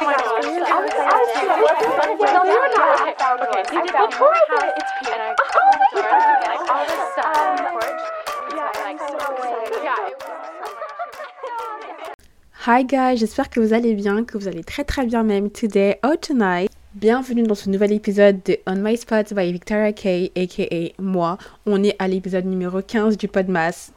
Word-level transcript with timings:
Hi 12.66 12.84
guys, 12.84 13.18
j'espère 13.18 13.50
que 13.50 13.60
vous 13.60 13.74
allez 13.74 13.94
bien, 13.94 14.24
que 14.24 14.38
vous 14.38 14.48
allez 14.48 14.64
très 14.64 14.84
très 14.84 15.04
bien 15.04 15.22
même 15.22 15.50
today 15.50 15.98
or 16.02 16.18
tonight. 16.18 16.70
Bienvenue 16.94 17.42
dans 17.42 17.54
ce 17.54 17.68
nouvel 17.68 17.92
épisode 17.92 18.42
de 18.44 18.56
On 18.66 18.76
My 18.76 18.96
Spot 18.96 19.34
by 19.34 19.52
Victoria 19.52 19.92
K, 19.92 20.30
aka 20.34 20.94
moi. 20.98 21.36
On 21.66 21.84
est 21.84 21.96
à 21.98 22.08
l'épisode 22.08 22.46
numéro 22.46 22.80
15 22.80 23.18
du 23.18 23.28
Podmas. 23.28 23.92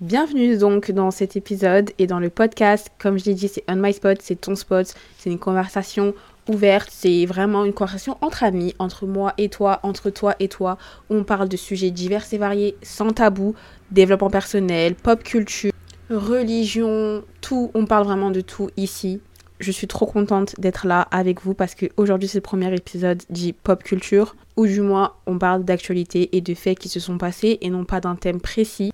Bienvenue 0.00 0.56
donc 0.56 0.92
dans 0.92 1.10
cet 1.10 1.34
épisode 1.34 1.90
et 1.98 2.06
dans 2.06 2.20
le 2.20 2.30
podcast. 2.30 2.88
Comme 3.00 3.18
je 3.18 3.24
l'ai 3.24 3.34
dit, 3.34 3.48
c'est 3.48 3.64
On 3.68 3.74
My 3.74 3.92
Spot, 3.92 4.16
c'est 4.22 4.40
ton 4.40 4.54
spot. 4.54 4.94
C'est 5.18 5.28
une 5.28 5.40
conversation 5.40 6.14
ouverte, 6.48 6.88
c'est 6.92 7.26
vraiment 7.26 7.64
une 7.64 7.72
conversation 7.72 8.16
entre 8.20 8.44
amis, 8.44 8.76
entre 8.78 9.06
moi 9.06 9.34
et 9.38 9.48
toi, 9.48 9.80
entre 9.82 10.10
toi 10.10 10.36
et 10.38 10.46
toi. 10.46 10.78
On 11.10 11.24
parle 11.24 11.48
de 11.48 11.56
sujets 11.56 11.90
divers 11.90 12.24
et 12.32 12.38
variés, 12.38 12.76
sans 12.80 13.10
tabou, 13.10 13.56
développement 13.90 14.30
personnel, 14.30 14.94
pop 14.94 15.24
culture, 15.24 15.72
religion, 16.10 17.24
tout. 17.40 17.72
On 17.74 17.84
parle 17.84 18.04
vraiment 18.04 18.30
de 18.30 18.40
tout 18.40 18.70
ici. 18.76 19.20
Je 19.58 19.72
suis 19.72 19.88
trop 19.88 20.06
contente 20.06 20.54
d'être 20.60 20.86
là 20.86 21.08
avec 21.10 21.42
vous 21.42 21.54
parce 21.54 21.74
qu'aujourd'hui 21.74 22.28
c'est 22.28 22.38
le 22.38 22.42
premier 22.42 22.72
épisode 22.72 23.20
dit 23.30 23.52
pop 23.52 23.82
culture, 23.82 24.36
ou 24.56 24.64
du 24.68 24.80
moins 24.80 25.14
on 25.26 25.38
parle 25.38 25.64
d'actualité 25.64 26.36
et 26.36 26.40
de 26.40 26.54
faits 26.54 26.78
qui 26.78 26.88
se 26.88 27.00
sont 27.00 27.18
passés 27.18 27.58
et 27.62 27.70
non 27.70 27.84
pas 27.84 28.00
d'un 28.00 28.14
thème 28.14 28.40
précis. 28.40 28.92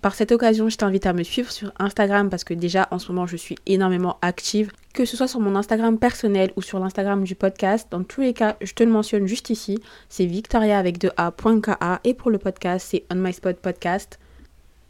Par 0.00 0.14
cette 0.14 0.32
occasion, 0.32 0.70
je 0.70 0.78
t'invite 0.78 1.04
à 1.04 1.12
me 1.12 1.22
suivre 1.22 1.52
sur 1.52 1.72
Instagram 1.78 2.30
parce 2.30 2.42
que 2.42 2.54
déjà 2.54 2.88
en 2.90 2.98
ce 2.98 3.12
moment 3.12 3.26
je 3.26 3.36
suis 3.36 3.56
énormément 3.66 4.16
active, 4.22 4.72
que 4.94 5.04
ce 5.04 5.14
soit 5.14 5.28
sur 5.28 5.40
mon 5.40 5.54
Instagram 5.56 5.98
personnel 5.98 6.52
ou 6.56 6.62
sur 6.62 6.78
l'Instagram 6.78 7.22
du 7.22 7.34
podcast. 7.34 7.86
Dans 7.90 8.02
tous 8.02 8.22
les 8.22 8.32
cas, 8.32 8.56
je 8.62 8.72
te 8.72 8.82
le 8.82 8.90
mentionne 8.90 9.26
juste 9.26 9.50
ici, 9.50 9.78
c'est 10.08 10.24
victoria 10.24 10.78
avec 10.78 10.98
2a.ka 10.98 12.00
et 12.04 12.14
pour 12.14 12.30
le 12.30 12.38
podcast, 12.38 12.86
c'est 12.90 13.04
On 13.10 13.16
My 13.16 13.34
Spot 13.34 13.56
Podcast. 13.56 14.18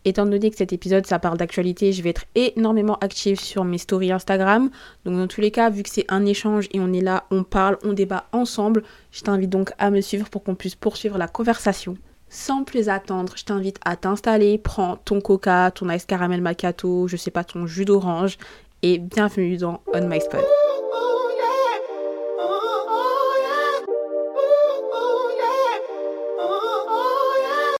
Étant 0.04 0.26
donné 0.26 0.48
que 0.48 0.56
cet 0.56 0.72
épisode 0.72 1.04
ça 1.04 1.18
parle 1.18 1.38
d'actualité, 1.38 1.92
je 1.92 2.02
vais 2.02 2.10
être 2.10 2.26
énormément 2.36 2.96
active 3.00 3.40
sur 3.40 3.64
mes 3.64 3.78
stories 3.78 4.12
Instagram. 4.12 4.70
Donc 5.04 5.16
dans 5.16 5.26
tous 5.26 5.40
les 5.40 5.50
cas, 5.50 5.70
vu 5.70 5.82
que 5.82 5.90
c'est 5.90 6.06
un 6.08 6.24
échange 6.24 6.68
et 6.72 6.78
on 6.78 6.92
est 6.92 7.02
là, 7.02 7.24
on 7.32 7.42
parle, 7.42 7.78
on 7.82 7.94
débat 7.94 8.26
ensemble, 8.30 8.84
je 9.10 9.22
t'invite 9.22 9.50
donc 9.50 9.72
à 9.78 9.90
me 9.90 10.02
suivre 10.02 10.30
pour 10.30 10.44
qu'on 10.44 10.54
puisse 10.54 10.76
poursuivre 10.76 11.18
la 11.18 11.26
conversation. 11.26 11.96
Sans 12.32 12.62
plus 12.62 12.88
attendre, 12.88 13.32
je 13.36 13.44
t'invite 13.44 13.78
à 13.84 13.96
t'installer, 13.96 14.56
prends 14.56 14.94
ton 14.94 15.20
coca, 15.20 15.72
ton 15.72 15.90
ice 15.90 16.04
caramel 16.04 16.40
macchiato, 16.40 17.08
je 17.08 17.16
sais 17.16 17.32
pas, 17.32 17.42
ton 17.42 17.66
jus 17.66 17.84
d'orange 17.84 18.38
et 18.82 18.98
bienvenue 18.98 19.56
dans 19.56 19.82
On 19.92 20.06
My 20.06 20.20
Spot. 20.20 20.44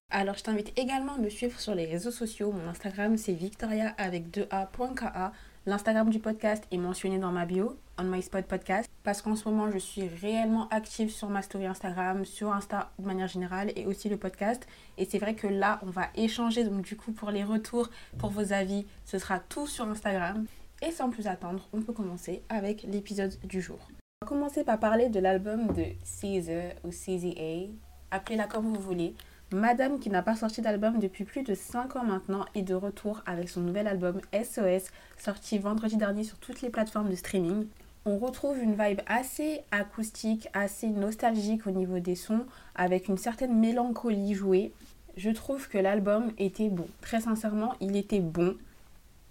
Alors 0.09 0.35
je 0.35 0.43
t'invite 0.43 0.77
également 0.77 1.13
à 1.13 1.17
me 1.17 1.29
suivre 1.29 1.57
sur 1.57 1.73
les 1.73 1.85
réseaux 1.85 2.11
sociaux. 2.11 2.51
Mon 2.51 2.69
Instagram 2.69 3.15
c'est 3.15 3.31
victoria 3.31 3.93
avec 3.97 4.35
2a.ka. 4.35 5.31
L'Instagram 5.65 6.09
du 6.09 6.19
podcast 6.19 6.65
est 6.71 6.77
mentionné 6.77 7.19
dans 7.19 7.31
ma 7.31 7.45
bio, 7.45 7.77
On 8.01 8.05
My 8.05 8.23
Spot 8.23 8.43
Podcast, 8.43 8.89
parce 9.03 9.21
qu'en 9.21 9.35
ce 9.35 9.47
moment, 9.47 9.69
je 9.69 9.77
suis 9.77 10.07
réellement 10.07 10.67
active 10.69 11.11
sur 11.11 11.29
ma 11.29 11.43
story 11.43 11.67
Instagram, 11.67 12.25
sur 12.25 12.51
Insta 12.51 12.91
de 12.97 13.05
manière 13.05 13.27
générale, 13.27 13.71
et 13.75 13.85
aussi 13.85 14.09
le 14.09 14.17
podcast. 14.17 14.65
Et 14.97 15.05
c'est 15.05 15.19
vrai 15.19 15.35
que 15.35 15.45
là, 15.45 15.79
on 15.83 15.91
va 15.91 16.07
échanger, 16.15 16.63
donc 16.63 16.81
du 16.81 16.97
coup, 16.97 17.11
pour 17.11 17.29
les 17.29 17.43
retours, 17.43 17.89
pour 18.17 18.31
vos 18.31 18.53
avis, 18.53 18.87
ce 19.05 19.19
sera 19.19 19.37
tout 19.37 19.67
sur 19.67 19.87
Instagram. 19.87 20.47
Et 20.81 20.91
sans 20.91 21.11
plus 21.11 21.27
attendre, 21.27 21.67
on 21.73 21.81
peut 21.81 21.93
commencer 21.93 22.41
avec 22.49 22.83
l'épisode 22.83 23.37
du 23.43 23.61
jour. 23.61 23.77
On 24.23 24.25
va 24.25 24.29
commencer 24.29 24.63
par 24.63 24.79
parler 24.79 25.09
de 25.09 25.19
l'album 25.19 25.67
de 25.67 25.85
Caesar 26.03 26.73
ou 26.83 26.89
CZA, 26.89 27.71
appelez-la 28.09 28.47
comme 28.47 28.65
vous 28.65 28.81
voulez. 28.81 29.13
Madame, 29.53 29.99
qui 29.99 30.09
n'a 30.09 30.23
pas 30.23 30.37
sorti 30.37 30.61
d'album 30.61 30.97
depuis 30.97 31.25
plus 31.25 31.43
de 31.43 31.53
5 31.53 31.97
ans 31.97 32.05
maintenant, 32.05 32.45
est 32.55 32.61
de 32.61 32.73
retour 32.73 33.21
avec 33.25 33.49
son 33.49 33.59
nouvel 33.59 33.85
album 33.85 34.21
SOS, 34.33 34.89
sorti 35.17 35.59
vendredi 35.59 35.97
dernier 35.97 36.23
sur 36.23 36.39
toutes 36.39 36.61
les 36.61 36.69
plateformes 36.69 37.09
de 37.09 37.15
streaming. 37.15 37.67
On 38.03 38.17
retrouve 38.17 38.57
une 38.57 38.71
vibe 38.71 39.01
assez 39.05 39.61
acoustique, 39.69 40.47
assez 40.53 40.87
nostalgique 40.87 41.67
au 41.67 41.71
niveau 41.71 41.99
des 41.99 42.15
sons, 42.15 42.45
avec 42.73 43.07
une 43.07 43.17
certaine 43.17 43.59
mélancolie 43.59 44.33
jouée. 44.33 44.73
Je 45.17 45.29
trouve 45.29 45.69
que 45.69 45.77
l'album 45.77 46.31
était 46.39 46.69
bon. 46.69 46.87
Très 47.01 47.21
sincèrement, 47.21 47.75
il 47.79 47.95
était 47.95 48.19
bon. 48.19 48.55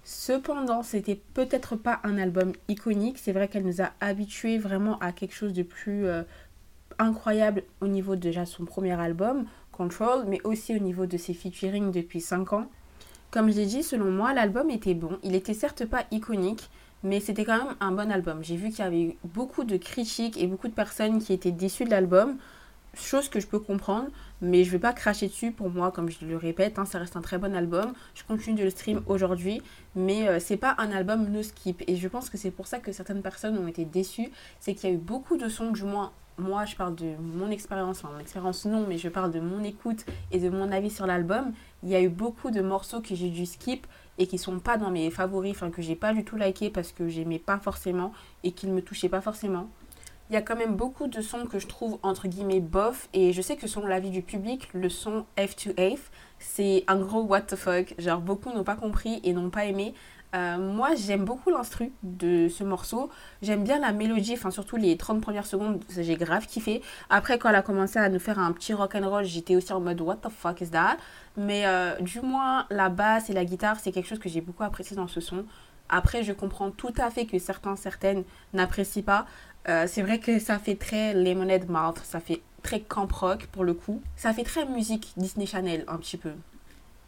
Cependant, 0.05 0.85
c'était 0.85 1.21
peut-être 1.35 1.75
pas 1.75 1.99
un 2.05 2.17
album 2.17 2.53
iconique. 2.69 3.19
C'est 3.19 3.33
vrai 3.33 3.49
qu'elle 3.49 3.65
nous 3.65 3.83
a 3.83 3.91
habitués 4.01 4.59
vraiment 4.59 4.99
à 5.01 5.11
quelque 5.11 5.35
chose 5.35 5.53
de 5.53 5.65
plus 5.65 6.07
euh, 6.07 6.23
incroyable 7.01 7.65
au 7.81 7.89
niveau 7.89 8.15
de 8.15 8.33
son 8.45 8.67
premier 8.67 8.93
album. 8.93 9.47
Control, 9.73 10.27
mais 10.29 10.41
aussi 10.45 10.77
au 10.77 10.79
niveau 10.79 11.07
de 11.07 11.17
ses 11.17 11.35
featuring 11.35 11.91
depuis 11.91 12.21
5 12.21 12.53
ans. 12.53 12.67
Comme 13.33 13.51
je 13.51 13.57
l'ai 13.57 13.67
dit, 13.67 13.83
selon 13.83 14.11
moi, 14.13 14.33
l'album 14.33 14.71
était 14.71 14.95
bon. 14.95 15.19
Il 15.25 15.35
était 15.35 15.55
certes 15.55 15.87
pas 15.87 16.05
iconique, 16.11 16.71
mais 17.03 17.21
c'était 17.21 17.45
quand 17.45 17.59
même 17.59 17.77
un 17.81 17.93
bon 17.93 18.11
album. 18.11 18.43
J'ai 18.43 18.57
vu 18.57 18.71
qu'il 18.71 18.81
y 18.81 18.83
avait 18.83 19.03
eu 19.03 19.17
beaucoup 19.25 19.65
de 19.65 19.77
critiques 19.77 20.37
et 20.37 20.47
beaucoup 20.47 20.69
de 20.69 20.75
personnes 20.75 21.21
qui 21.21 21.33
étaient 21.33 21.53
déçues 21.53 21.85
de 21.85 21.91
l'album, 21.91 22.37
chose 22.95 23.29
que 23.29 23.41
je 23.41 23.47
peux 23.47 23.59
comprendre, 23.59 24.09
mais 24.43 24.65
je 24.65 24.71
vais 24.71 24.79
pas 24.79 24.93
cracher 24.93 25.29
dessus 25.29 25.53
pour 25.53 25.71
moi, 25.71 25.93
comme 25.93 26.11
je 26.11 26.25
le 26.25 26.37
répète, 26.37 26.79
hein, 26.79 26.85
ça 26.85 26.99
reste 26.99 27.17
un 27.17 27.21
très 27.21 27.39
bon 27.39 27.55
album. 27.55 27.93
Je 28.15 28.25
continue 28.25 28.57
de 28.57 28.65
le 28.65 28.71
stream 28.71 29.03
aujourd'hui, 29.07 29.63
mais 29.95 30.29
euh, 30.29 30.41
c'est 30.41 30.57
pas 30.57 30.75
un 30.79 30.91
album 30.91 31.29
no 31.29 31.43
skip. 31.43 31.83
Et 31.87 31.97
je 31.97 32.09
pense 32.09 32.31
que 32.31 32.37
c'est 32.37 32.51
pour 32.51 32.67
ça 32.67 32.79
que 32.79 32.93
certaines 32.93 33.23
personnes 33.23 33.59
ont 33.59 33.69
été 33.69 33.85
déçues, 33.85 34.31
c'est 34.59 34.75
qu'il 34.75 34.91
y 34.91 34.93
a 34.93 34.97
eu 34.97 34.99
beaucoup 34.99 35.37
de 35.37 35.49
sons, 35.49 35.71
du 35.71 35.85
moi, 36.41 36.65
je 36.65 36.75
parle 36.75 36.95
de 36.95 37.17
mon 37.21 37.51
expérience, 37.51 37.99
enfin 37.99 38.15
mon 38.15 38.19
expérience 38.19 38.65
non, 38.65 38.87
mais 38.89 38.97
je 38.97 39.09
parle 39.09 39.31
de 39.31 39.41
mon 39.41 39.63
écoute 39.63 40.07
et 40.33 40.39
de 40.39 40.49
mon 40.49 40.73
avis 40.73 40.91
sur 40.91 41.07
l'album. 41.07 41.53
Il 41.83 41.91
y 41.91 41.95
a 41.95 42.01
eu 42.01 42.09
beaucoup 42.09 42.51
de 42.51 42.63
morceaux 42.63 43.01
que 43.01 43.15
j'ai 43.15 43.29
dû 43.29 43.47
skip 43.47 43.87
et 44.21 44.27
qui 44.27 44.39
sont 44.39 44.61
pas 44.61 44.77
dans 44.77 44.91
mes 44.91 45.11
favoris, 45.11 45.51
enfin 45.51 45.71
que 45.71 45.83
j'ai 45.83 45.97
pas 45.97 46.13
du 46.13 46.25
tout 46.25 46.37
liké 46.37 46.71
parce 46.71 46.93
que 46.93 47.09
j'aimais 47.09 47.41
pas 47.41 47.59
forcément 47.59 48.13
et 48.45 48.53
qu'ils 48.53 48.71
me 48.71 48.83
touchaient 48.83 49.09
pas 49.09 49.23
forcément. 49.23 49.69
Il 50.29 50.35
y 50.35 50.37
a 50.37 50.43
quand 50.43 50.55
même 50.55 50.77
beaucoup 50.77 51.09
de 51.09 51.23
sons 51.23 51.47
que 51.47 51.59
je 51.59 51.67
trouve 51.67 51.99
entre 52.05 52.29
guillemets 52.29 52.61
bof 52.61 53.09
et 53.15 53.33
je 53.33 53.43
sais 53.43 53.57
que 53.57 53.67
selon 53.67 53.87
l'avis 53.87 54.11
du 54.11 54.23
public, 54.23 54.69
le 54.75 54.89
son 54.89 55.25
F2F, 55.37 55.99
c'est 56.39 56.85
un 56.87 56.99
gros 57.01 57.23
what 57.23 57.41
the 57.41 57.57
fuck. 57.57 57.95
Genre 57.99 58.21
beaucoup 58.21 58.53
n'ont 58.53 58.63
pas 58.63 58.77
compris 58.77 59.21
et 59.25 59.33
n'ont 59.33 59.51
pas 59.51 59.65
aimé. 59.65 59.95
Euh, 60.35 60.59
moi, 60.59 60.95
j'aime 60.95 61.25
beaucoup 61.25 61.51
l'instru 61.51 61.93
de 62.03 62.49
ce 62.49 62.63
morceau. 62.63 63.11
J'aime 63.43 63.65
bien 63.65 63.79
la 63.81 63.93
mélodie, 63.93 64.35
enfin 64.35 64.51
surtout 64.51 64.77
les 64.77 64.97
30 64.97 65.21
premières 65.21 65.47
secondes, 65.47 65.83
j'ai 65.97 66.17
grave 66.17 66.47
kiffé. 66.47 66.83
Après, 67.09 67.39
quand 67.39 67.49
elle 67.49 67.57
a 67.57 67.63
commencé 67.63 67.99
à 67.99 68.09
nous 68.09 68.21
faire 68.21 68.39
un 68.39 68.53
petit 68.53 68.73
rock 68.73 68.95
and 68.95 69.09
roll, 69.09 69.25
j'étais 69.25 69.57
aussi 69.57 69.73
en 69.73 69.81
mode 69.81 70.01
what 70.01 70.17
the 70.17 70.29
fuck 70.29 70.61
is 70.61 70.71
that? 70.71 70.99
Mais 71.37 71.67
euh, 71.67 71.97
du 72.01 72.21
moins, 72.21 72.67
la 72.71 72.89
basse 72.89 73.31
et 73.31 73.33
la 73.33 73.45
guitare, 73.45 73.79
c'est 73.81 73.91
quelque 73.93 74.09
chose 74.09 74.21
que 74.21 74.29
j'ai 74.29 74.41
beaucoup 74.41 74.63
apprécié 74.63 74.97
dans 74.97 75.09
ce 75.09 75.21
son. 75.21 75.45
Après, 75.89 76.23
je 76.23 76.33
comprends 76.33 76.71
tout 76.71 76.95
à 76.99 77.11
fait 77.11 77.27
que 77.27 77.39
certains, 77.39 77.75
certaines 77.75 78.23
n'apprécient 78.53 79.03
pas. 79.03 79.27
Euh, 79.69 79.87
c'est 79.89 80.03
vrai 80.03 80.21
que 80.21 80.39
ça 80.39 80.59
fait 80.59 80.77
très 80.77 81.13
Lemonade 81.15 81.69
Mouth, 81.69 81.99
ça 82.05 82.21
fait 82.21 82.41
très 82.63 82.81
camp 82.81 83.09
rock 83.13 83.47
pour 83.47 83.65
le 83.65 83.75
coup. 83.75 84.01
Ça 84.17 84.33
fait 84.33 84.45
très 84.45 84.65
musique 84.67 85.13
Disney 85.17 85.47
Channel 85.47 85.85
un 85.89 85.97
petit 85.97 86.17
peu 86.17 86.33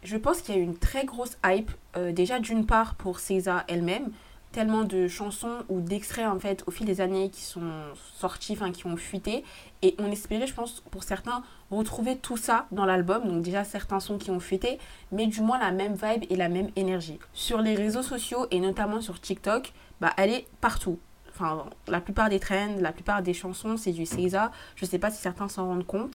je 0.03 0.17
pense 0.17 0.41
qu'il 0.41 0.55
y 0.55 0.57
a 0.57 0.61
une 0.61 0.77
très 0.77 1.05
grosse 1.05 1.37
hype, 1.45 1.71
euh, 1.97 2.11
déjà 2.11 2.39
d'une 2.39 2.65
part 2.65 2.95
pour 2.95 3.19
César 3.19 3.63
elle-même, 3.67 4.09
tellement 4.51 4.83
de 4.83 5.07
chansons 5.07 5.63
ou 5.67 5.81
d'extraits 5.81 6.27
en 6.27 6.39
fait 6.39 6.63
au 6.67 6.71
fil 6.71 6.85
des 6.85 7.01
années 7.01 7.29
qui 7.29 7.41
sont 7.41 7.71
sortis, 8.15 8.53
enfin 8.53 8.71
qui 8.71 8.85
ont 8.85 8.95
fuité, 8.95 9.43
et 9.81 9.95
on 9.97 10.11
espérait, 10.11 10.47
je 10.47 10.53
pense, 10.53 10.81
pour 10.91 11.03
certains, 11.03 11.43
retrouver 11.71 12.17
tout 12.17 12.37
ça 12.37 12.67
dans 12.71 12.85
l'album, 12.85 13.27
donc 13.27 13.41
déjà 13.41 13.63
certains 13.63 13.99
sons 13.99 14.17
qui 14.17 14.31
ont 14.31 14.39
fuité, 14.39 14.77
mais 15.11 15.25
du 15.27 15.41
moins 15.41 15.57
la 15.57 15.71
même 15.71 15.93
vibe 15.95 16.25
et 16.29 16.35
la 16.35 16.49
même 16.49 16.69
énergie. 16.75 17.19
Sur 17.33 17.61
les 17.61 17.75
réseaux 17.75 18.03
sociaux 18.03 18.45
et 18.51 18.59
notamment 18.59 19.01
sur 19.01 19.19
TikTok, 19.19 19.73
bah 19.99 20.13
elle 20.17 20.31
est 20.31 20.45
partout. 20.61 20.99
Enfin, 21.29 21.65
la 21.87 21.99
plupart 21.99 22.29
des 22.29 22.39
trends, 22.39 22.75
la 22.79 22.91
plupart 22.91 23.23
des 23.23 23.33
chansons, 23.33 23.75
c'est 23.75 23.91
du 23.91 24.05
César. 24.05 24.51
Je 24.75 24.85
sais 24.85 24.99
pas 24.99 25.09
si 25.09 25.19
certains 25.19 25.49
s'en 25.49 25.65
rendent 25.65 25.85
compte. 25.85 26.13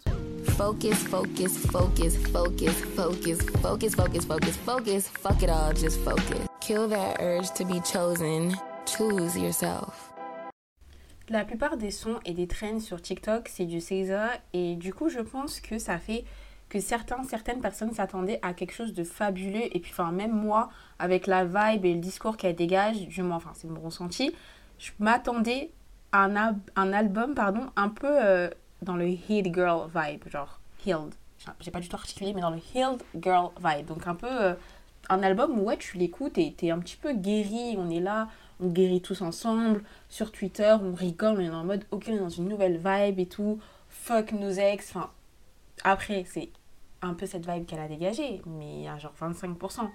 Focus, 0.59 1.05
focus, 1.05 1.57
focus, 1.71 2.17
focus, 2.33 2.75
focus, 2.97 3.39
focus, 3.63 3.95
focus, 3.95 4.25
focus, 4.25 4.57
focus, 4.57 5.09
fuck 5.09 5.41
it 5.41 5.51
all, 5.51 5.73
just 5.73 6.01
focus. 6.01 6.49
Kill 6.61 6.89
that 6.89 7.21
urge 7.21 7.53
to 7.53 7.65
be 7.65 7.81
chosen. 7.83 8.57
Choose 8.85 9.39
yourself. 9.39 10.13
La 11.29 11.45
plupart 11.45 11.77
des 11.77 11.93
sons 11.93 12.19
et 12.25 12.35
des 12.35 12.49
trends 12.49 12.81
sur 12.81 13.01
TikTok, 13.01 13.49
c'est 13.49 13.67
du 13.67 13.81
César. 13.81 14.31
Et 14.53 14.75
du 14.75 14.93
coup, 14.93 15.09
je 15.09 15.21
pense 15.21 15.61
que 15.61 15.79
ça 15.79 15.97
fait 15.97 16.25
que 16.69 16.81
certains, 16.81 17.23
certaines 17.23 17.61
personnes 17.61 17.93
s'attendaient 17.93 18.41
à 18.43 18.53
quelque 18.53 18.75
chose 18.75 18.95
de 18.95 19.05
fabuleux. 19.05 19.69
Et 19.71 19.79
puis, 19.79 19.93
enfin, 19.93 20.11
même 20.11 20.33
moi, 20.33 20.71
avec 20.99 21.29
la 21.29 21.45
vibe 21.45 21.85
et 21.85 21.95
le 21.95 22.01
discours 22.01 22.37
qu'elle 22.37 22.57
dégage, 22.57 23.07
du 23.07 23.23
moins, 23.23 23.37
enfin, 23.37 23.53
c'est 23.55 23.69
mon 23.69 23.81
ressenti, 23.81 24.35
je 24.81 24.91
m'attendais 24.99 25.71
à 26.11 26.25
un, 26.25 26.57
un, 26.75 26.93
album 26.93 27.37
pardon, 27.37 27.71
un 27.77 27.91
peu 27.91 28.09
euh, 28.11 28.51
dans 28.83 28.97
le 28.97 29.07
Healed 29.07 29.55
Girl 29.55 29.89
vibe, 29.95 30.29
genre 30.29 30.61
Healed. 30.85 31.15
J'ai 31.61 31.71
pas 31.71 31.81
du 31.81 31.89
tout 31.89 31.97
articulé, 31.97 32.33
mais 32.35 32.41
dans 32.41 32.51
le 32.51 32.61
Healed 32.75 33.03
Girl 33.21 33.51
vibe. 33.63 33.87
Donc 33.87 34.07
un 34.07 34.15
peu 34.15 34.27
euh, 34.29 34.55
un 35.09 35.23
album 35.23 35.59
où 35.59 35.65
ouais, 35.65 35.77
tu 35.77 35.97
l'écoutes 35.97 36.39
et 36.39 36.53
t'es 36.53 36.71
un 36.71 36.79
petit 36.79 36.97
peu 36.97 37.13
guéri. 37.13 37.77
On 37.79 37.91
est 37.91 38.01
là, 38.01 38.29
on 38.61 38.69
guérit 38.69 39.01
tous 39.01 39.23
ensemble. 39.23 39.83
Sur 40.09 40.33
Twitter, 40.33 40.77
on 40.81 40.95
rigole, 40.95 41.39
on 41.39 41.41
est 41.41 41.51
en 41.51 41.65
mode, 41.65 41.85
ok, 41.91 42.07
on 42.09 42.15
est 42.15 42.19
dans 42.19 42.29
une 42.29 42.49
nouvelle 42.49 42.77
vibe 42.85 43.19
et 43.19 43.27
tout. 43.27 43.61
Fuck 43.89 44.33
nos 44.33 44.51
ex. 44.51 44.95
Enfin, 44.95 45.11
après, 45.85 46.25
c'est 46.29 46.51
un 47.03 47.15
peu 47.15 47.27
cette 47.27 47.49
vibe 47.49 47.67
qu'elle 47.67 47.81
a 47.81 47.89
dégagée, 47.89 48.43
mais 48.47 48.89
à 48.89 48.99
genre 48.99 49.15
25%. 49.21 49.89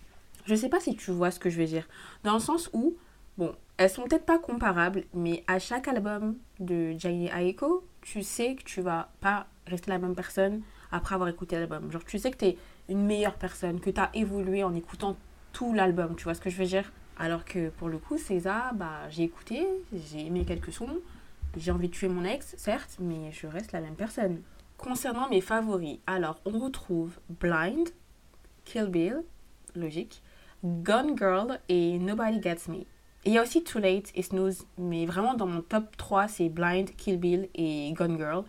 Je 0.45 0.55
sais 0.55 0.69
pas 0.69 0.79
si 0.79 0.95
tu 0.95 1.11
vois 1.11 1.31
ce 1.31 1.39
que 1.39 1.49
je 1.49 1.59
veux 1.59 1.67
dire. 1.67 1.87
Dans 2.23 2.33
le 2.33 2.39
sens 2.39 2.69
où, 2.73 2.95
bon, 3.37 3.53
elles 3.77 3.89
sont 3.89 4.03
peut-être 4.03 4.25
pas 4.25 4.39
comparables, 4.39 5.03
mais 5.13 5.43
à 5.47 5.59
chaque 5.59 5.87
album 5.87 6.37
de 6.59 6.93
Jane 6.97 7.27
Aiko, 7.27 7.83
tu 8.03 8.23
sais 8.23 8.55
que 8.55 8.63
tu 8.63 8.81
vas 8.81 9.09
pas 9.21 9.47
rester 9.65 9.91
la 9.91 9.97
même 9.97 10.15
personne 10.15 10.61
après 10.91 11.15
avoir 11.15 11.29
écouté 11.29 11.55
l'album. 11.55 11.91
Genre, 11.91 12.03
tu 12.05 12.19
sais 12.19 12.31
que 12.31 12.37
tu 12.37 12.45
es 12.45 12.57
une 12.89 13.05
meilleure 13.05 13.35
personne, 13.35 13.79
que 13.79 13.89
tu 13.89 13.99
as 13.99 14.09
évolué 14.13 14.63
en 14.63 14.75
écoutant 14.75 15.17
tout 15.53 15.73
l'album, 15.73 16.15
tu 16.15 16.25
vois 16.25 16.33
ce 16.33 16.41
que 16.41 16.49
je 16.49 16.57
veux 16.57 16.65
dire? 16.65 16.91
Alors 17.17 17.45
que 17.45 17.69
pour 17.69 17.89
le 17.89 17.97
coup, 17.97 18.17
César, 18.17 18.73
bah, 18.73 19.09
j'ai 19.09 19.23
écouté, 19.23 19.65
j'ai 19.93 20.25
aimé 20.25 20.45
quelques 20.45 20.73
sons, 20.73 20.99
j'ai 21.55 21.71
envie 21.71 21.87
de 21.87 21.93
tuer 21.93 22.07
mon 22.07 22.25
ex, 22.25 22.55
certes, 22.57 22.97
mais 22.99 23.31
je 23.31 23.47
reste 23.47 23.71
la 23.71 23.81
même 23.81 23.95
personne. 23.95 24.41
Concernant 24.77 25.29
mes 25.29 25.41
favoris, 25.41 25.99
alors 26.07 26.41
on 26.45 26.59
retrouve 26.59 27.19
Blind, 27.29 27.89
Kill 28.65 28.87
Bill, 28.87 29.23
logique, 29.75 30.21
Gone 30.63 31.17
Girl 31.17 31.59
et 31.69 31.99
Nobody 31.99 32.41
Gets 32.41 32.69
Me. 32.69 32.83
Il 33.25 33.33
y 33.33 33.37
a 33.37 33.41
aussi 33.41 33.63
Too 33.63 33.79
Late 33.79 34.11
et 34.15 34.21
Snooze, 34.21 34.65
mais 34.77 35.05
vraiment 35.05 35.33
dans 35.33 35.45
mon 35.45 35.61
top 35.61 35.95
3, 35.97 36.27
c'est 36.27 36.49
Blind, 36.49 36.89
Kill 36.97 37.17
Bill 37.17 37.47
et 37.55 37.93
Gone 37.93 38.17
Girl. 38.17 38.43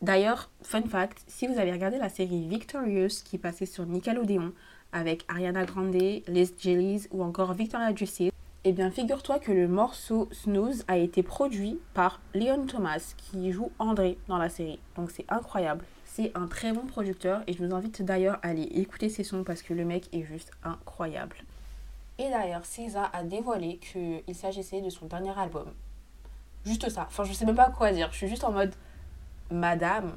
D'ailleurs, 0.00 0.50
fun 0.62 0.82
fact, 0.82 1.22
si 1.26 1.46
vous 1.46 1.58
avez 1.58 1.72
regardé 1.72 1.98
la 1.98 2.08
série 2.08 2.46
Victorious 2.46 3.22
qui 3.24 3.38
passait 3.38 3.66
sur 3.66 3.86
Nickelodeon 3.86 4.52
avec 4.92 5.24
Ariana 5.28 5.64
Grande, 5.64 5.94
Liz 5.94 6.54
Jellies 6.58 7.06
ou 7.10 7.22
encore 7.22 7.52
Victoria 7.52 7.94
Justice, 7.94 8.32
eh 8.64 8.72
bien 8.72 8.90
figure-toi 8.90 9.38
que 9.38 9.52
le 9.52 9.68
morceau 9.68 10.28
Snooze 10.32 10.84
a 10.88 10.96
été 10.96 11.22
produit 11.22 11.78
par 11.92 12.20
Leon 12.34 12.64
Thomas 12.66 13.14
qui 13.18 13.52
joue 13.52 13.70
André 13.78 14.16
dans 14.28 14.38
la 14.38 14.48
série. 14.48 14.78
Donc 14.96 15.10
c'est 15.10 15.26
incroyable. 15.28 15.84
C'est 16.06 16.32
un 16.34 16.46
très 16.46 16.72
bon 16.72 16.86
producteur 16.86 17.42
et 17.46 17.52
je 17.52 17.62
vous 17.62 17.74
invite 17.74 18.00
d'ailleurs 18.00 18.38
à 18.42 18.48
aller 18.48 18.68
écouter 18.74 19.10
ses 19.10 19.24
sons 19.24 19.44
parce 19.44 19.60
que 19.62 19.74
le 19.74 19.84
mec 19.84 20.08
est 20.14 20.22
juste 20.22 20.50
incroyable. 20.62 21.36
Et 22.18 22.30
d'ailleurs, 22.30 22.64
César 22.64 23.10
a 23.12 23.24
dévoilé 23.24 23.78
qu'il 23.78 24.34
s'agissait 24.34 24.80
de 24.80 24.90
son 24.90 25.06
dernier 25.06 25.36
album. 25.36 25.72
Juste 26.64 26.88
ça. 26.88 27.06
Enfin, 27.08 27.24
je 27.24 27.32
sais 27.32 27.44
même 27.44 27.56
pas 27.56 27.70
quoi 27.70 27.90
dire. 27.92 28.08
Je 28.12 28.16
suis 28.18 28.28
juste 28.28 28.44
en 28.44 28.52
mode 28.52 28.72
Madame, 29.50 30.16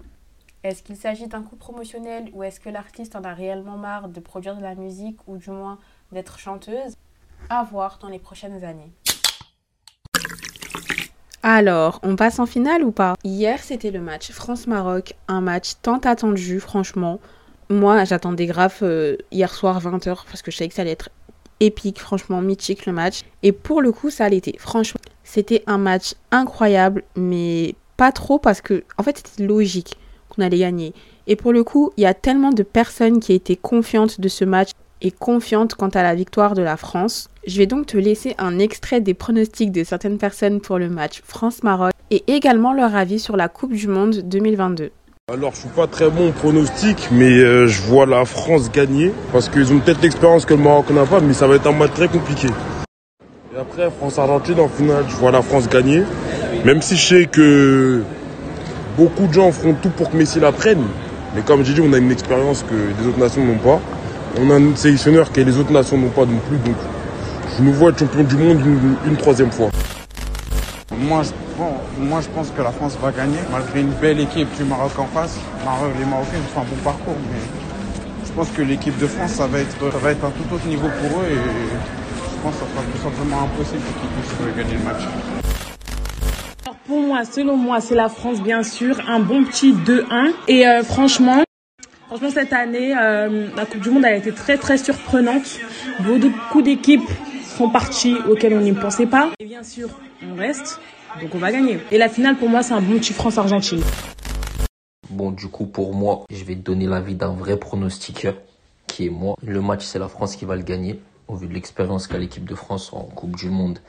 est-ce 0.64 0.84
qu'il 0.84 0.96
s'agit 0.96 1.28
d'un 1.28 1.44
coup 1.44 1.56
promotionnel 1.56 2.30
ou 2.34 2.44
est-ce 2.44 2.60
que 2.60 2.70
l'artiste 2.70 3.16
en 3.16 3.24
a 3.24 3.34
réellement 3.34 3.78
marre 3.78 4.10
de 4.10 4.20
produire 4.20 4.56
de 4.56 4.62
la 4.62 4.76
musique 4.76 5.20
ou 5.28 5.38
du 5.38 5.50
moins 5.50 5.78
d'être 6.12 6.40
chanteuse? 6.40 6.94
À 7.50 7.64
voir 7.64 8.00
dans 8.02 8.10
les 8.10 8.20
prochaines 8.20 8.64
années. 8.64 8.92
Alors, 11.44 12.00
on 12.04 12.16
passe 12.16 12.40
en 12.40 12.46
finale 12.46 12.84
ou 12.84 12.92
pas? 12.92 13.16
Hier, 13.24 13.60
c'était 13.64 13.92
le 13.92 14.02
match 14.02 14.32
France-Maroc, 14.32 15.16
un 15.28 15.42
match 15.42 15.74
tant 15.82 16.00
attendu, 16.00 16.60
franchement. 16.60 17.20
Moi, 17.70 18.04
j'attendais 18.06 18.46
grave 18.46 18.78
euh, 18.82 19.18
hier 19.32 19.54
soir 19.54 19.80
20h 19.82 20.26
parce 20.26 20.42
que 20.42 20.52
je 20.52 20.58
savais 20.58 20.70
que 20.70 20.76
ça 20.76 20.82
allait 20.82 20.92
être 20.92 21.10
épique, 21.60 22.00
franchement 22.00 22.42
mythique 22.42 22.86
le 22.86 22.94
match. 22.94 23.22
Et 23.44 23.52
pour 23.52 23.82
le 23.82 23.92
coup, 23.92 24.10
ça 24.10 24.30
l'était. 24.30 24.56
Franchement, 24.58 25.02
c'était 25.24 25.64
un 25.68 25.78
match 25.78 26.14
incroyable, 26.32 27.04
mais 27.16 27.76
pas 27.98 28.12
trop 28.12 28.40
parce 28.40 28.62
que, 28.62 28.84
en 28.98 29.04
fait, 29.04 29.18
c'était 29.18 29.46
logique 29.46 29.98
qu'on 30.30 30.44
allait 30.44 30.60
gagner. 30.60 30.94
Et 31.28 31.36
pour 31.36 31.52
le 31.52 31.64
coup, 31.64 31.92
il 31.98 32.04
y 32.04 32.06
a 32.06 32.14
tellement 32.14 32.52
de 32.52 32.64
personnes 32.64 33.20
qui 33.20 33.34
étaient 33.34 33.56
confiantes 33.56 34.22
de 34.22 34.30
ce 34.30 34.46
match 34.46 34.70
et 35.02 35.12
confiantes 35.12 35.76
quant 35.76 35.90
à 35.90 36.04
la 36.04 36.16
victoire 36.16 36.54
de 36.54 36.62
la 36.62 36.78
France. 36.78 37.30
Je 37.46 37.58
vais 37.58 37.66
donc 37.66 37.88
te 37.88 37.98
laisser 37.98 38.36
un 38.38 38.60
extrait 38.60 39.02
des 39.02 39.14
pronostics 39.14 39.72
de 39.72 39.84
certaines 39.84 40.18
personnes 40.18 40.62
pour 40.62 40.80
le 40.80 40.90
match 40.90 41.22
France-Maroc 41.24 41.94
et 42.10 42.24
également 42.28 42.74
leur 42.74 42.96
avis 42.96 43.20
sur 43.20 43.38
la 43.38 43.50
Coupe 43.50 43.74
du 43.74 43.88
Monde 43.88 44.22
2022. 44.26 44.92
Alors 45.30 45.52
je 45.54 45.60
suis 45.60 45.68
pas 45.68 45.88
très 45.88 46.10
bon 46.10 46.30
au 46.30 46.32
pronostic, 46.32 47.10
mais 47.12 47.28
euh, 47.28 47.68
je 47.68 47.82
vois 47.82 48.06
la 48.06 48.24
France 48.24 48.72
gagner 48.72 49.12
parce 49.34 49.50
qu'ils 49.50 49.74
ont 49.74 49.80
peut-être 49.80 50.02
l'expérience 50.02 50.46
que 50.46 50.54
le 50.54 50.62
Maroc 50.62 50.90
n'a 50.92 51.06
pas, 51.06 51.20
mais 51.20 51.34
ça 51.34 51.48
va 51.48 51.56
être 51.56 51.68
un 51.68 51.74
match 51.74 51.92
très 51.96 52.08
compliqué. 52.08 52.48
Et 53.54 53.60
après 53.60 53.92
France-Argentine 53.92 54.62
en 54.62 54.70
finale, 54.70 55.04
je 55.10 55.16
vois 55.18 55.32
la 55.32 55.42
France 55.42 55.68
gagner. 55.68 56.04
Même 56.64 56.82
si 56.82 56.96
je 56.96 57.06
sais 57.06 57.26
que 57.26 58.04
beaucoup 58.96 59.28
de 59.28 59.34
gens 59.34 59.52
feront 59.52 59.74
tout 59.74 59.90
pour 59.90 60.10
que 60.10 60.16
Messi 60.16 60.40
la 60.40 60.54
prenne. 60.54 60.86
Mais 61.36 61.42
comme 61.42 61.66
j'ai 61.66 61.74
dit, 61.74 61.82
on 61.82 61.92
a 61.92 61.98
une 61.98 62.12
expérience 62.12 62.64
que 62.64 62.76
les 62.98 63.08
autres 63.10 63.20
nations 63.20 63.44
n'ont 63.44 63.58
pas. 63.58 63.82
On 64.40 64.50
a 64.50 64.56
un 64.56 64.78
sélectionneur 64.78 65.34
que 65.34 65.42
les 65.42 65.58
autres 65.58 65.74
nations 65.74 65.98
n'ont 65.98 66.08
pas 66.08 66.26
non 66.26 66.40
plus. 66.48 66.58
Donc 66.60 66.78
je 67.58 67.64
nous 67.64 67.74
vois 67.74 67.92
champion 67.94 68.24
du 68.24 68.38
monde 68.38 68.62
une, 69.06 69.18
troisième 69.18 69.52
fois. 69.52 69.72
Moi 70.98 71.24
je, 71.24 71.47
moi, 72.00 72.22
je 72.22 72.30
pense 72.30 72.52
que 72.52 72.62
la 72.62 72.72
France 72.72 72.98
va 73.02 73.12
gagner, 73.12 73.40
malgré 73.52 73.82
une 73.82 73.94
belle 73.94 74.20
équipe 74.20 74.48
du 74.56 74.64
Maroc 74.64 74.92
en 75.00 75.06
face. 75.08 75.40
les 76.00 76.06
Marocains 76.06 76.38
font 76.54 76.62
un 76.62 76.66
bon 76.66 76.76
parcours, 76.84 77.16
mais 77.32 77.40
je 78.26 78.32
pense 78.32 78.50
que 78.52 78.62
l'équipe 78.62 78.98
de 79.00 79.08
France, 79.08 79.32
ça 79.32 79.48
va, 79.48 79.60
être, 79.60 79.72
ça 79.72 79.88
un 80.28 80.32
tout 80.32 80.56
autre 80.56 80.68
niveau 80.68 80.88
pour 80.88 81.22
eux. 81.22 81.26
Et 81.32 81.36
je 81.36 82.42
pense 82.44 82.54
que 82.54 82.60
ça 82.60 82.66
sera 82.72 82.84
tout 82.84 83.04
simplement 83.04 83.44
impossible 83.44 83.82
qu'ils 83.82 84.10
puissent 84.10 84.56
gagner 84.56 84.78
le 84.78 84.84
match. 84.84 85.04
Pour 86.86 87.02
moi, 87.02 87.26
selon 87.26 87.58
moi, 87.58 87.82
c'est 87.82 87.96
la 87.96 88.10
France, 88.10 88.42
bien 88.42 88.64
sûr. 88.64 88.98
Un 89.08 89.20
bon 89.20 89.44
petit 89.44 89.74
2-1. 89.74 90.32
Et 90.48 90.68
euh, 90.68 90.84
franchement, 90.84 91.44
franchement, 92.08 92.30
cette 92.30 92.54
année, 92.54 92.96
euh, 92.96 93.48
la 93.58 93.66
Coupe 93.66 93.82
du 93.82 93.90
Monde 93.90 94.06
a 94.06 94.16
été 94.16 94.32
très, 94.32 94.58
très 94.58 94.78
surprenante. 94.78 95.60
Beaucoup 96.02 96.62
d'équipes 96.62 97.10
sont 97.58 97.70
parties 97.70 98.16
auxquelles 98.30 98.54
on 98.54 98.62
n'y 98.62 98.74
pensait 98.74 99.08
pas. 99.08 99.30
Et 99.40 99.46
bien 99.46 99.64
sûr, 99.64 99.90
on 100.32 100.36
reste. 100.36 100.80
Donc 101.22 101.34
on 101.34 101.40
va 101.40 101.52
gagner. 101.52 101.80
Et 101.92 101.98
la 101.98 102.10
finale, 102.10 102.38
pour 102.38 102.50
moi, 102.50 102.64
c'est 102.64 102.74
un 102.74 102.82
bon 102.82 103.00
petit 103.00 103.14
France-Argentine. 103.14 103.82
Bon, 105.10 105.32
du 105.32 105.48
coup, 105.48 105.66
pour 105.66 105.94
moi, 105.94 106.26
je 106.30 106.44
vais 106.44 106.56
te 106.56 106.62
donner 106.62 106.86
l'avis 106.86 107.16
d'un 107.16 107.32
vrai 107.32 107.58
pronostiqueur, 107.58 108.36
qui 108.88 109.08
est 109.08 109.10
moi. 109.10 109.36
Le 109.42 109.62
match, 109.62 109.86
c'est 109.86 110.00
la 110.00 110.10
France 110.10 110.36
qui 110.36 110.46
va 110.46 110.56
le 110.56 110.64
gagner, 110.64 111.00
au 111.28 111.36
vu 111.36 111.48
de 111.48 111.54
l'expérience 111.54 112.08
qu'a 112.08 112.18
l'équipe 112.18 112.46
de 112.46 112.56
France 112.56 112.92
en 112.94 113.04
Coupe 113.04 113.36
du 113.36 113.50
Monde 113.50 113.80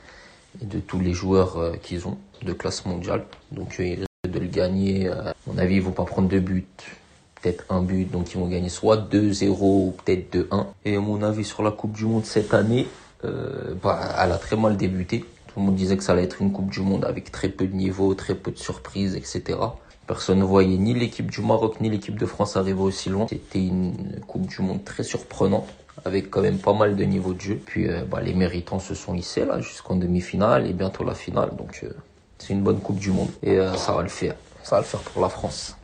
et 0.61 0.65
de 0.65 0.79
tous 0.79 0.99
les 0.99 1.13
joueurs 1.13 1.57
euh, 1.57 1.75
qu'ils 1.75 2.07
ont 2.07 2.17
de 2.41 2.53
classe 2.53 2.85
mondiale. 2.85 3.25
Donc 3.51 3.79
euh, 3.79 3.85
ils 3.85 3.95
risquent 3.99 4.33
de 4.33 4.39
le 4.39 4.47
gagner. 4.47 5.07
Euh, 5.07 5.33
mon 5.45 5.57
avis, 5.57 5.75
ils 5.75 5.81
vont 5.81 5.91
pas 5.91 6.05
prendre 6.05 6.29
deux 6.29 6.39
buts. 6.39 6.65
Peut-être 7.41 7.65
un 7.69 7.81
but, 7.81 8.09
donc 8.09 8.33
ils 8.33 8.37
vont 8.37 8.47
gagner 8.47 8.69
soit 8.69 8.97
2-0 8.97 9.49
ou 9.59 9.95
peut-être 10.03 10.33
2-1. 10.33 10.65
Et 10.85 10.95
à 10.95 10.99
mon 10.99 11.21
avis 11.21 11.45
sur 11.45 11.63
la 11.63 11.71
Coupe 11.71 11.93
du 11.93 12.05
Monde 12.05 12.25
cette 12.25 12.53
année, 12.53 12.87
bah, 13.23 13.99
elle 14.21 14.31
a 14.33 14.37
très 14.37 14.57
mal 14.57 14.75
débuté. 14.75 15.23
Tout 15.59 15.65
le 15.65 15.73
disait 15.73 15.97
que 15.97 16.03
ça 16.03 16.13
allait 16.13 16.23
être 16.23 16.41
une 16.41 16.53
Coupe 16.53 16.69
du 16.69 16.79
Monde 16.79 17.03
avec 17.03 17.33
très 17.33 17.49
peu 17.49 17.67
de 17.67 17.75
niveau, 17.75 18.13
très 18.13 18.33
peu 18.33 18.49
de 18.49 18.57
surprises, 18.57 19.15
etc. 19.15 19.59
Personne 20.07 20.39
ne 20.39 20.45
voyait 20.45 20.77
ni 20.77 20.93
l'équipe 20.93 21.29
du 21.29 21.41
Maroc 21.41 21.81
ni 21.81 21.89
l'équipe 21.89 22.17
de 22.17 22.25
France 22.25 22.55
arriver 22.55 22.79
aussi 22.79 23.09
loin. 23.09 23.27
C'était 23.27 23.59
une 23.59 24.21
Coupe 24.25 24.47
du 24.47 24.61
Monde 24.61 24.85
très 24.85 25.03
surprenante 25.03 25.67
avec 26.05 26.29
quand 26.29 26.41
même 26.41 26.59
pas 26.59 26.71
mal 26.71 26.95
de 26.95 27.03
niveau 27.03 27.33
de 27.33 27.41
jeu. 27.41 27.59
Puis 27.63 27.89
euh, 27.89 28.05
bah, 28.09 28.21
les 28.21 28.33
méritants 28.33 28.79
se 28.79 28.95
sont 28.95 29.15
hissés 29.15 29.43
là 29.43 29.59
jusqu'en 29.59 29.97
demi-finale 29.97 30.65
et 30.65 30.71
bientôt 30.71 31.03
la 31.03 31.13
finale. 31.13 31.51
Donc 31.57 31.81
euh, 31.83 31.91
c'est 32.37 32.53
une 32.53 32.61
bonne 32.61 32.79
Coupe 32.79 32.99
du 32.99 33.11
Monde 33.11 33.29
et 33.43 33.59
euh, 33.59 33.75
ça 33.75 33.91
va 33.91 34.01
le 34.01 34.07
faire. 34.07 34.35
Ça 34.63 34.77
va 34.77 34.81
le 34.81 34.87
faire 34.87 35.01
pour 35.01 35.21
la 35.21 35.29
France. 35.29 35.75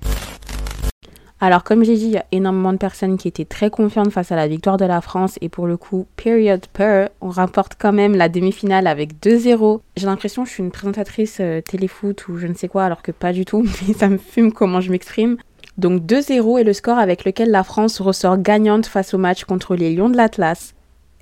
Alors, 1.45 1.63
comme 1.63 1.83
j'ai 1.83 1.95
dit, 1.95 2.05
il 2.05 2.13
y 2.13 2.17
a 2.17 2.25
énormément 2.31 2.73
de 2.73 2.79
personnes 2.79 3.17
qui 3.17 3.27
étaient 3.27 3.45
très 3.45 3.69
confiantes 3.69 4.09
face 4.09 4.31
à 4.31 4.35
la 4.35 4.47
victoire 4.47 4.77
de 4.77 4.85
la 4.85 4.99
France. 4.99 5.37
Et 5.41 5.49
pour 5.49 5.67
le 5.67 5.77
coup, 5.77 6.07
period 6.15 6.65
per, 6.73 7.09
on 7.21 7.29
rapporte 7.29 7.73
quand 7.77 7.93
même 7.93 8.15
la 8.15 8.29
demi-finale 8.29 8.87
avec 8.87 9.21
2-0. 9.21 9.79
J'ai 9.95 10.07
l'impression 10.07 10.41
que 10.41 10.49
je 10.49 10.55
suis 10.55 10.63
une 10.63 10.71
présentatrice 10.71 11.39
téléfoot 11.69 12.27
ou 12.29 12.37
je 12.37 12.47
ne 12.47 12.55
sais 12.55 12.67
quoi, 12.67 12.85
alors 12.85 13.03
que 13.03 13.11
pas 13.11 13.31
du 13.31 13.45
tout. 13.45 13.61
Mais 13.87 13.93
ça 13.93 14.09
me 14.09 14.17
fume 14.17 14.53
comment 14.53 14.81
je 14.81 14.89
m'exprime. 14.89 15.37
Donc 15.77 16.01
2-0 16.01 16.61
est 16.61 16.63
le 16.63 16.73
score 16.73 16.97
avec 16.97 17.25
lequel 17.25 17.51
la 17.51 17.63
France 17.63 18.01
ressort 18.01 18.39
gagnante 18.39 18.87
face 18.87 19.13
au 19.13 19.19
match 19.19 19.43
contre 19.43 19.75
les 19.75 19.93
Lions 19.93 20.09
de 20.09 20.17
l'Atlas. 20.17 20.73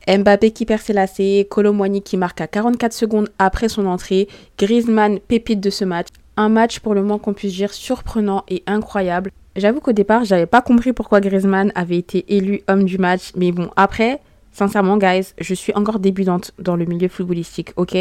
Mbappé 0.08 0.52
qui 0.52 0.66
perd 0.66 0.80
ses 0.80 0.94
lacets, 0.94 1.46
Colomboigny 1.50 2.02
qui 2.02 2.16
marque 2.16 2.40
à 2.40 2.48
44 2.48 2.94
secondes 2.94 3.30
après 3.40 3.68
son 3.68 3.88
entrée, 3.88 4.30
Griezmann 4.58 5.20
pépite 5.20 5.60
de 5.60 5.70
ce 5.70 5.84
match. 5.84 6.08
Un 6.38 6.48
match 6.48 6.80
pour 6.80 6.94
le 6.94 7.04
moins 7.04 7.20
qu'on 7.20 7.34
puisse 7.34 7.56
dire 7.56 7.74
surprenant 7.74 8.46
et 8.48 8.64
incroyable. 8.68 9.30
J'avoue 9.56 9.82
qu'au 9.82 9.92
départ, 9.92 10.26
j'avais 10.26 10.48
pas 10.48 10.62
compris 10.62 10.94
pourquoi 10.94 11.22
Griezmann 11.22 11.72
avait 11.76 11.98
été 11.98 12.26
élu 12.36 12.62
homme 12.68 12.86
du 12.86 12.98
match, 12.98 13.32
mais 13.36 13.52
bon, 13.52 13.70
après, 13.76 14.20
sincèrement, 14.52 14.98
guys, 14.98 15.34
je 15.40 15.54
suis 15.54 15.74
encore 15.76 16.00
débutante 16.00 16.54
dans 16.58 16.76
le 16.76 16.86
milieu 16.86 17.08
footballistique, 17.08 17.72
ok? 17.76 17.96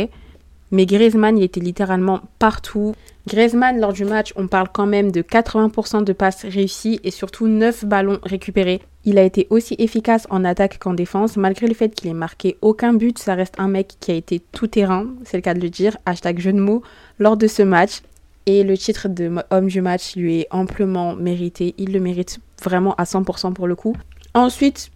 Mais 0.71 0.87
Griezmann, 0.87 1.37
il 1.37 1.45
était 1.45 1.61
littéralement 1.61 2.21
partout. 2.39 2.95
Griezmann, 3.29 3.79
lors 3.79 3.93
du 3.93 4.07
match, 4.07 4.33
on 4.37 4.49
parle 4.49 4.69
quand 4.73 4.87
même 4.87 5.13
de 5.13 5.21
80% 5.21 6.03
de 6.03 6.13
passes 6.15 6.47
réussies 6.47 6.99
et 7.05 7.11
surtout 7.11 7.47
9 7.47 7.85
ballons 7.85 8.19
récupérés. 8.23 8.81
Il 9.05 9.19
a 9.19 9.23
été 9.23 9.47
aussi 9.51 9.77
efficace 9.79 10.27
en 10.31 10.47
attaque 10.47 10.79
qu'en 10.79 10.95
défense. 10.95 11.37
Malgré 11.37 11.67
le 11.67 11.75
fait 11.75 11.95
qu'il 11.95 12.09
ait 12.09 12.15
marqué 12.15 12.57
aucun 12.63 12.95
but, 12.95 13.19
ça 13.19 13.35
reste 13.35 13.57
un 13.59 13.69
mec 13.69 13.97
qui 14.01 14.13
a 14.13 14.15
été 14.15 14.41
tout 14.53 14.67
terrain, 14.67 15.09
c'est 15.25 15.37
le 15.37 15.43
cas 15.43 15.53
de 15.53 15.61
le 15.61 15.69
dire, 15.69 15.99
hashtag 16.07 16.39
jeu 16.39 16.55
de 16.55 16.61
mots, 16.61 16.83
lors 17.19 17.37
de 17.37 17.47
ce 17.47 17.63
match. 17.63 18.01
Et 18.47 18.65
le 18.65 18.77
titre 18.77 19.09
de 19.09 19.31
homme 19.51 19.69
du 19.69 19.81
match 19.81 20.17
lui 20.17 20.41
est 20.41 20.49
amplement 20.51 21.15
mérité. 21.15 21.75
Il 21.79 21.93
le 21.93 22.01
mérite 22.01 22.41
vraiment 22.63 22.95
à 22.97 23.05
100% 23.05 23.53
pour 23.53 23.67
le 23.67 23.77
coup. 23.77 23.95
Ensuite, 24.35 24.91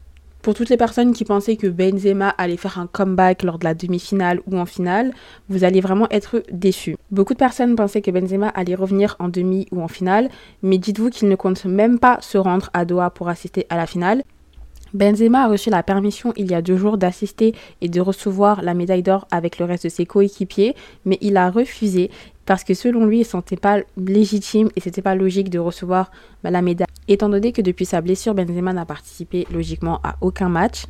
Pour 0.47 0.55
toutes 0.55 0.69
les 0.69 0.77
personnes 0.77 1.13
qui 1.13 1.25
pensaient 1.25 1.57
que 1.57 1.67
Benzema 1.67 2.29
allait 2.29 2.57
faire 2.57 2.79
un 2.79 2.87
comeback 2.87 3.43
lors 3.43 3.59
de 3.59 3.65
la 3.65 3.75
demi-finale 3.75 4.39
ou 4.47 4.57
en 4.57 4.65
finale, 4.65 5.13
vous 5.49 5.65
allez 5.65 5.81
vraiment 5.81 6.07
être 6.13 6.41
déçus. 6.53 6.95
Beaucoup 7.11 7.33
de 7.33 7.39
personnes 7.41 7.75
pensaient 7.75 8.01
que 8.01 8.13
Benzema 8.13 8.51
allait 8.51 8.77
revenir 8.77 9.17
en 9.19 9.29
demi 9.29 9.67
ou 9.73 9.83
en 9.83 9.89
finale, 9.89 10.29
mais 10.63 10.79
dites-vous 10.79 11.11
qu'il 11.11 11.29
ne 11.29 11.35
compte 11.35 11.65
même 11.65 11.99
pas 11.99 12.19
se 12.21 12.39
rendre 12.39 12.71
à 12.75 12.85
Doha 12.85 13.11
pour 13.11 13.29
assister 13.29 13.67
à 13.71 13.77
la 13.77 13.89
finale. 13.89 14.23
Benzema 14.97 15.45
a 15.45 15.49
reçu 15.49 15.69
la 15.69 15.83
permission 15.83 16.33
il 16.37 16.51
y 16.51 16.55
a 16.55 16.63
deux 16.63 16.79
jours 16.79 16.97
d'assister 16.97 17.55
et 17.83 17.89
de 17.89 18.01
recevoir 18.01 18.63
la 18.63 18.73
médaille 18.73 19.03
d'or 19.03 19.29
avec 19.31 19.59
le 19.59 19.67
reste 19.67 19.85
de 19.85 19.89
ses 19.91 20.07
coéquipiers, 20.07 20.75
mais 21.05 21.19
il 21.21 21.37
a 21.37 21.51
refusé 21.51 22.11
parce 22.47 22.65
que 22.65 22.75
selon 22.75 23.05
lui, 23.05 23.19
il 23.19 23.21
ne 23.21 23.25
sentait 23.25 23.57
pas 23.57 23.81
légitime 23.99 24.71
et 24.75 24.81
c'était 24.81 25.03
pas 25.03 25.15
logique 25.15 25.51
de 25.51 25.59
recevoir 25.59 26.11
bah, 26.43 26.51
la 26.51 26.63
médaille, 26.63 26.87
étant 27.09 27.29
donné 27.29 27.53
que 27.53 27.61
depuis 27.61 27.85
sa 27.85 28.01
blessure, 28.01 28.35
Benzema 28.35 28.73
n'a 28.73 28.87
participé 28.87 29.47
logiquement 29.53 30.01
à 30.03 30.17
aucun 30.23 30.49
match. 30.49 30.85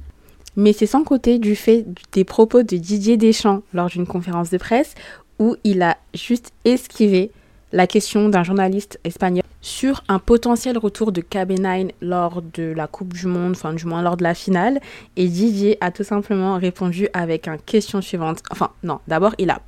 Mais 0.55 0.73
c'est 0.73 0.87
sans 0.87 1.03
côté 1.03 1.39
du 1.39 1.57
fait 1.57 1.85
des 2.13 2.25
propos 2.25 2.63
de 2.63 2.77
Didier 2.77 3.17
Deschamps 3.17 3.63
lors 3.75 3.89
d'une 3.89 4.07
conférence 4.07 4.51
de 4.51 4.59
presse 4.59 4.95
où 5.39 5.57
il 5.65 5.83
a 5.83 5.97
juste 6.15 6.53
esquivé 6.65 7.31
la 7.73 7.87
question 7.87 8.29
d'un 8.29 8.45
journaliste 8.45 9.01
espagnol 9.05 9.43
sur 9.61 10.05
un 10.09 10.19
potentiel 10.19 10.79
retour 10.79 11.11
de 11.11 11.21
KB9 11.21 11.91
lors 12.01 12.41
de 12.41 12.73
la 12.75 12.87
Coupe 12.87 13.15
du 13.15 13.27
Monde, 13.27 13.53
enfin 13.53 13.75
du 13.75 13.85
moins 13.87 14.03
lors 14.03 14.17
de 14.17 14.23
la 14.23 14.35
finale. 14.35 14.81
Et 15.17 15.27
Didier 15.27 15.77
a 15.81 15.91
tout 15.91 16.05
simplement 16.05 16.57
répondu 16.57 17.09
avec 17.13 17.49
une 17.49 17.59
question 17.59 18.01
suivante. 18.01 18.43
Enfin, 18.51 18.71
non, 18.83 19.01
d'abord 19.09 19.35
il 19.39 19.51
a 19.51 19.61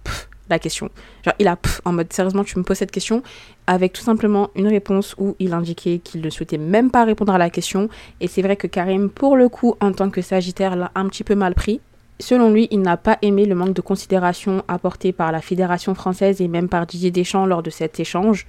la 0.50 0.58
question. 0.58 0.88
Genre, 1.24 1.34
il 1.38 1.48
a 1.48 1.58
en 1.84 1.92
mode 1.92 2.12
sérieusement, 2.12 2.44
tu 2.44 2.58
me 2.58 2.64
poses 2.64 2.78
cette 2.78 2.90
question? 2.90 3.22
Avec 3.66 3.92
tout 3.92 4.02
simplement 4.02 4.50
une 4.54 4.68
réponse 4.68 5.14
où 5.18 5.36
il 5.38 5.52
indiquait 5.52 5.98
qu'il 5.98 6.20
ne 6.22 6.30
souhaitait 6.30 6.58
même 6.58 6.90
pas 6.90 7.04
répondre 7.04 7.34
à 7.34 7.38
la 7.38 7.50
question. 7.50 7.88
Et 8.20 8.28
c'est 8.28 8.42
vrai 8.42 8.56
que 8.56 8.66
Karim, 8.66 9.10
pour 9.10 9.36
le 9.36 9.48
coup, 9.48 9.74
en 9.80 9.92
tant 9.92 10.10
que 10.10 10.22
Sagittaire, 10.22 10.76
l'a 10.76 10.90
un 10.94 11.06
petit 11.08 11.24
peu 11.24 11.34
mal 11.34 11.54
pris. 11.54 11.80
Selon 12.20 12.50
lui, 12.50 12.66
il 12.70 12.82
n'a 12.82 12.96
pas 12.96 13.16
aimé 13.22 13.44
le 13.44 13.54
manque 13.54 13.74
de 13.74 13.80
considération 13.80 14.64
apporté 14.66 15.12
par 15.12 15.30
la 15.30 15.40
Fédération 15.40 15.94
française 15.94 16.40
et 16.40 16.48
même 16.48 16.68
par 16.68 16.86
Didier 16.86 17.12
Deschamps 17.12 17.46
lors 17.46 17.62
de 17.62 17.70
cet 17.70 18.00
échange. 18.00 18.46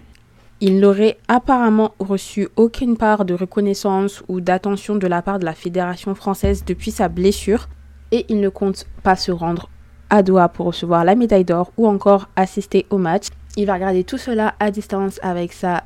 Il 0.60 0.80
n'aurait 0.80 1.18
apparemment 1.28 1.94
reçu 2.00 2.50
aucune 2.56 2.98
part 2.98 3.26
de 3.26 3.34
reconnaissance 3.34 4.24
ou 4.28 4.42
d'attention 4.42 4.96
de 4.96 5.08
la 5.08 5.22
part 5.22 5.40
de 5.40 5.46
la 5.46 5.54
Fédération 5.54 6.16
française 6.16 6.66
depuis 6.66 6.92
sa 6.92 7.08
blessure 7.08 7.70
et 8.12 8.26
il 8.28 8.42
ne 8.42 8.50
compte 8.50 8.86
pas 9.04 9.16
se 9.16 9.32
rendre 9.32 9.70
à 10.10 10.24
Doha 10.24 10.50
pour 10.50 10.66
recevoir 10.66 11.06
la 11.06 11.16
médaille 11.16 11.46
d'or 11.46 11.72
ou 11.78 11.88
encore 11.88 12.28
assister 12.36 12.88
au 12.90 12.98
match. 12.98 13.28
Il 13.56 13.68
va 13.68 13.76
regarder 13.76 14.04
tout 14.04 14.18
cela 14.18 14.56
à 14.60 14.72
distance 14.72 15.20
avec 15.22 15.54
sa 15.54 15.84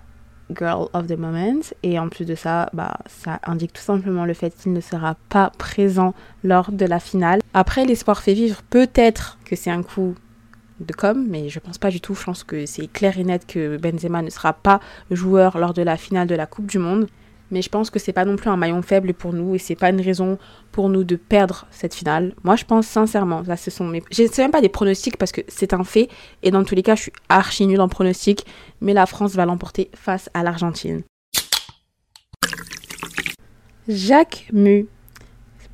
Girl 0.58 0.88
of 0.94 1.08
the 1.08 1.18
Moment 1.18 1.62
et 1.84 2.00
en 2.00 2.10
plus 2.10 2.26
de 2.26 2.36
ça, 2.36 2.70
bah, 2.74 2.98
ça 3.08 3.40
indique 3.46 3.74
tout 3.74 3.82
simplement 3.82 4.26
le 4.26 4.34
fait 4.34 4.56
qu'il 4.56 4.74
ne 4.74 4.82
sera 4.82 5.16
pas 5.30 5.52
présent 5.58 6.14
lors 6.44 6.72
de 6.72 6.86
la 6.86 7.00
finale. 7.00 7.42
Après, 7.54 7.86
l'espoir 7.86 8.22
fait 8.22 8.34
vivre, 8.34 8.62
peut-être 8.70 9.38
que 9.46 9.56
c'est 9.56 9.72
un 9.72 9.84
coup 9.84 10.16
de 10.80 10.94
com, 10.94 11.26
mais 11.30 11.50
je 11.50 11.60
pense 11.60 11.78
pas 11.78 11.90
du 11.90 12.02
tout. 12.02 12.16
Je 12.16 12.24
pense 12.24 12.44
que 12.44 12.66
c'est 12.66 12.88
clair 12.88 13.18
et 13.18 13.24
net 13.24 13.46
que 13.46 13.78
Benzema 13.78 14.22
ne 14.22 14.30
sera 14.30 14.54
pas 14.54 14.80
joueur 15.12 15.58
lors 15.58 15.74
de 15.74 15.82
la 15.82 15.98
finale 15.98 16.28
de 16.28 16.36
la 16.36 16.46
Coupe 16.46 16.68
du 16.68 16.80
Monde. 16.80 17.08
Mais 17.52 17.62
je 17.62 17.70
pense 17.70 17.90
que 17.90 18.00
c'est 18.00 18.14
pas 18.14 18.26
non 18.26 18.36
plus 18.36 18.50
un 18.50 18.58
maillon 18.58 18.82
faible 18.82 19.14
pour 19.14 19.34
nous 19.34 19.56
et 19.56 19.60
c'est 19.60 19.76
pas 19.76 19.90
une 19.90 20.02
raison 20.02 20.38
pour 20.72 20.90
nous 20.90 21.04
de 21.04 21.16
perdre 21.16 21.68
cette 21.72 21.94
finale. 21.94 22.34
Moi, 22.44 22.56
je 22.56 22.66
pense 22.66 22.88
sincèrement, 22.88 23.44
là, 23.46 23.58
ce 23.58 23.70
sont 23.70 23.86
mes. 23.86 24.02
Je 24.12 24.26
sais 24.26 24.42
même 24.42 24.52
pas 24.52 24.62
des 24.62 24.70
pronostics 24.70 25.18
parce 25.18 25.32
que 25.32 25.42
c'est 25.48 25.74
un 25.74 25.84
fait 25.84 26.10
et 26.42 26.52
dans 26.52 26.64
tous 26.64 26.76
les 26.76 26.84
cas, 26.84 26.96
je 26.96 27.04
suis 27.04 27.14
archi 27.30 27.68
nul 27.68 27.80
en 27.82 27.90
pronostics, 27.90 28.46
mais 28.82 28.94
la 28.94 29.06
France 29.06 29.36
va 29.36 29.46
l'emporter 29.46 29.90
face 29.96 30.30
à 30.34 30.44
l'Argentine. 30.44 31.04
Jacques 33.88 34.48
Mu. 34.54 34.88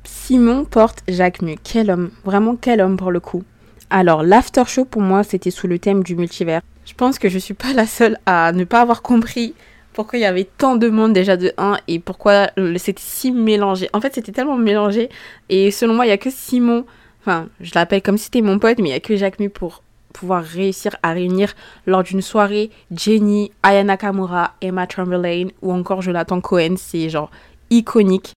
Simon 0.04 0.64
porte 0.64 1.02
Jacques 1.08 1.42
Mu. 1.42 1.56
Quel 1.62 1.90
homme, 1.90 2.10
vraiment 2.24 2.56
quel 2.56 2.80
homme 2.80 2.96
pour 2.96 3.10
le 3.10 3.20
coup. 3.20 3.44
Alors, 3.88 4.22
l'after 4.22 4.64
show 4.66 4.84
pour 4.84 5.02
moi, 5.02 5.24
c'était 5.24 5.50
sous 5.50 5.66
le 5.66 5.78
thème 5.78 6.02
du 6.02 6.14
multivers. 6.16 6.62
Je 6.84 6.94
pense 6.94 7.18
que 7.18 7.28
je 7.28 7.38
suis 7.38 7.54
pas 7.54 7.72
la 7.72 7.86
seule 7.86 8.18
à 8.26 8.52
ne 8.52 8.64
pas 8.64 8.80
avoir 8.80 9.02
compris 9.02 9.54
pourquoi 9.92 10.18
il 10.18 10.22
y 10.22 10.26
avait 10.26 10.48
tant 10.58 10.76
de 10.76 10.88
monde 10.88 11.12
déjà 11.12 11.36
de 11.36 11.52
1 11.58 11.78
et 11.88 11.98
pourquoi 11.98 12.50
c'était 12.76 13.02
si 13.02 13.32
mélangé. 13.32 13.88
En 13.92 14.00
fait, 14.00 14.14
c'était 14.14 14.32
tellement 14.32 14.56
mélangé 14.56 15.08
et 15.48 15.70
selon 15.70 15.94
moi, 15.94 16.06
il 16.06 16.10
y 16.10 16.12
a 16.12 16.18
que 16.18 16.30
Simon, 16.30 16.84
enfin, 17.20 17.48
je 17.60 17.72
l'appelle 17.74 18.02
comme 18.02 18.18
si 18.18 18.24
c'était 18.24 18.40
mon 18.40 18.58
pote, 18.58 18.78
mais 18.78 18.90
il 18.90 18.92
y 18.92 18.94
a 18.94 19.00
que 19.00 19.16
Jacques 19.16 19.40
Mu 19.40 19.50
pour 19.50 19.82
pouvoir 20.12 20.42
réussir 20.42 20.96
à 21.02 21.12
réunir 21.12 21.54
lors 21.86 22.02
d'une 22.02 22.22
soirée 22.22 22.70
Jenny, 22.90 23.52
Aya 23.62 23.84
Nakamura, 23.84 24.54
Emma 24.60 24.86
Chamberlain 24.88 25.48
ou 25.62 25.72
encore 25.72 26.02
Jonathan 26.02 26.40
Cohen, 26.40 26.74
c'est 26.76 27.08
genre 27.08 27.30
iconique. 27.70 28.32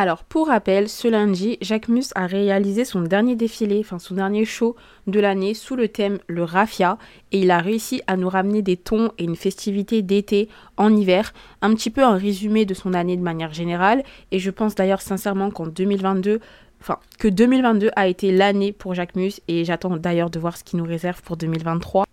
Alors, 0.00 0.22
pour 0.22 0.46
rappel, 0.46 0.88
ce 0.88 1.08
lundi, 1.08 1.58
Jacques 1.60 1.88
Mus 1.88 2.12
a 2.14 2.28
réalisé 2.28 2.84
son 2.84 3.00
dernier 3.00 3.34
défilé, 3.34 3.80
enfin 3.80 3.98
son 3.98 4.14
dernier 4.14 4.44
show 4.44 4.76
de 5.08 5.18
l'année 5.18 5.54
sous 5.54 5.74
le 5.74 5.88
thème 5.88 6.20
le 6.28 6.44
raffia 6.44 6.98
et 7.32 7.40
il 7.40 7.50
a 7.50 7.58
réussi 7.58 8.00
à 8.06 8.16
nous 8.16 8.28
ramener 8.28 8.62
des 8.62 8.76
tons 8.76 9.10
et 9.18 9.24
une 9.24 9.34
festivité 9.34 10.02
d'été 10.02 10.48
en 10.76 10.94
hiver, 10.94 11.34
un 11.62 11.74
petit 11.74 11.90
peu 11.90 12.04
un 12.04 12.14
résumé 12.14 12.64
de 12.64 12.74
son 12.74 12.94
année 12.94 13.16
de 13.16 13.22
manière 13.22 13.52
générale 13.52 14.04
et 14.30 14.38
je 14.38 14.52
pense 14.52 14.76
d'ailleurs 14.76 15.02
sincèrement 15.02 15.50
qu'en 15.50 15.66
2022 15.66 16.38
Enfin, 16.80 17.00
que 17.18 17.26
2022 17.26 17.90
a 17.96 18.06
été 18.06 18.30
l'année 18.30 18.70
pour 18.70 18.94
Jacques 18.94 19.16
Mus 19.16 19.40
et 19.48 19.64
j'attends 19.64 19.96
d'ailleurs 19.96 20.30
de 20.30 20.38
voir 20.38 20.56
ce 20.56 20.62
qu'il 20.62 20.78
nous 20.78 20.84
réserve 20.84 21.22
pour 21.22 21.36
2023 21.36 22.04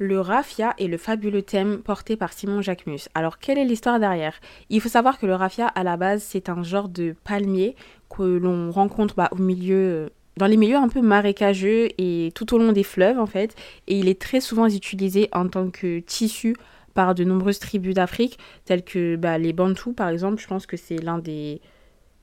le 0.00 0.18
raffia 0.18 0.74
est 0.78 0.86
le 0.86 0.96
fabuleux 0.96 1.42
thème 1.42 1.82
porté 1.82 2.16
par 2.16 2.32
Simon 2.32 2.62
Jacquemus. 2.62 3.10
Alors, 3.14 3.38
quelle 3.38 3.58
est 3.58 3.66
l'histoire 3.66 4.00
derrière? 4.00 4.32
Il 4.70 4.80
faut 4.80 4.88
savoir 4.88 5.18
que 5.18 5.26
le 5.26 5.34
raffia, 5.34 5.66
à 5.66 5.84
la 5.84 5.98
base, 5.98 6.22
c'est 6.22 6.48
un 6.48 6.62
genre 6.62 6.88
de 6.88 7.14
palmier 7.22 7.76
que 8.08 8.22
l'on 8.22 8.70
rencontre 8.70 9.14
bah, 9.14 9.28
au 9.32 9.36
milieu, 9.36 10.10
dans 10.38 10.46
les 10.46 10.56
milieux 10.56 10.78
un 10.78 10.88
peu 10.88 11.02
marécageux 11.02 11.88
et 11.98 12.32
tout 12.34 12.54
au 12.54 12.58
long 12.58 12.72
des 12.72 12.82
fleuves, 12.82 13.18
en 13.18 13.26
fait. 13.26 13.54
Et 13.88 13.98
il 13.98 14.08
est 14.08 14.18
très 14.18 14.40
souvent 14.40 14.66
utilisé 14.66 15.28
en 15.32 15.48
tant 15.48 15.68
que 15.68 15.98
tissu 16.00 16.56
par 16.94 17.14
de 17.14 17.22
nombreuses 17.22 17.58
tribus 17.58 17.94
d'Afrique, 17.94 18.38
telles 18.64 18.84
que 18.84 19.16
bah, 19.16 19.36
les 19.36 19.52
Bantous, 19.52 19.92
par 19.92 20.08
exemple. 20.08 20.40
Je 20.40 20.46
pense 20.46 20.64
que 20.64 20.78
c'est 20.78 20.96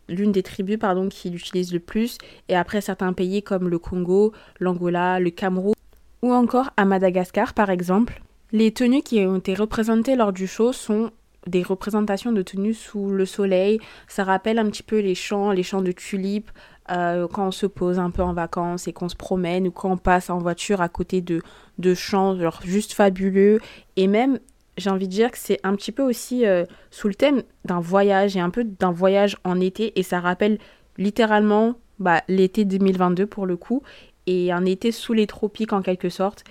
l'une 0.09 0.31
des 0.31 0.43
tribus 0.43 0.77
pardon 0.79 1.09
qui 1.09 1.29
l'utilise 1.29 1.71
le 1.71 1.79
plus 1.79 2.17
et 2.49 2.55
après 2.55 2.81
certains 2.81 3.13
pays 3.13 3.43
comme 3.43 3.69
le 3.69 3.77
Congo, 3.77 4.33
l'Angola, 4.59 5.19
le 5.19 5.29
Cameroun 5.29 5.75
ou 6.21 6.33
encore 6.33 6.71
à 6.77 6.85
Madagascar 6.85 7.53
par 7.53 7.69
exemple. 7.69 8.21
Les 8.51 8.71
tenues 8.71 9.01
qui 9.01 9.19
ont 9.19 9.37
été 9.37 9.53
représentées 9.53 10.15
lors 10.15 10.31
du 10.31 10.47
show 10.47 10.71
sont 10.71 11.11
des 11.47 11.63
représentations 11.63 12.31
de 12.31 12.41
tenues 12.41 12.73
sous 12.73 13.09
le 13.09 13.25
soleil. 13.25 13.79
Ça 14.07 14.23
rappelle 14.23 14.59
un 14.59 14.65
petit 14.69 14.83
peu 14.83 14.99
les 14.99 15.15
champs, 15.15 15.51
les 15.51 15.63
champs 15.63 15.81
de 15.81 15.91
tulipes, 15.91 16.51
euh, 16.91 17.27
quand 17.27 17.47
on 17.47 17.51
se 17.51 17.65
pose 17.65 17.99
un 17.99 18.11
peu 18.11 18.21
en 18.21 18.33
vacances 18.33 18.87
et 18.87 18.93
qu'on 18.93 19.09
se 19.09 19.15
promène 19.15 19.67
ou 19.67 19.71
quand 19.71 19.91
on 19.91 19.97
passe 19.97 20.29
en 20.29 20.37
voiture 20.37 20.81
à 20.81 20.89
côté 20.89 21.21
de, 21.21 21.41
de 21.77 21.93
champs 21.93 22.37
genre 22.37 22.59
juste 22.63 22.93
fabuleux. 22.93 23.59
Et 23.95 24.07
même, 24.07 24.39
j'ai 24.77 24.89
envie 24.89 25.07
de 25.07 25.13
dire 25.13 25.31
que 25.31 25.37
c'est 25.37 25.59
un 25.63 25.75
petit 25.75 25.91
peu 25.91 26.03
aussi 26.03 26.45
euh, 26.45 26.65
sous 26.91 27.07
le 27.07 27.15
thème 27.15 27.43
d'un 27.65 27.79
voyage 27.79 28.37
et 28.37 28.39
un 28.39 28.49
peu 28.49 28.63
d'un 28.63 28.91
voyage 28.91 29.37
en 29.43 29.59
été. 29.59 29.97
Et 29.99 30.03
ça 30.03 30.19
rappelle 30.19 30.59
littéralement 30.97 31.75
bah, 31.99 32.21
l'été 32.27 32.63
2022 32.63 33.25
pour 33.25 33.45
le 33.45 33.57
coup 33.57 33.81
et 34.27 34.51
un 34.51 34.65
été 34.65 34.91
sous 34.91 35.13
les 35.13 35.25
tropiques 35.25 35.73
en 35.73 35.81
quelque 35.81 36.09
sorte. 36.09 36.43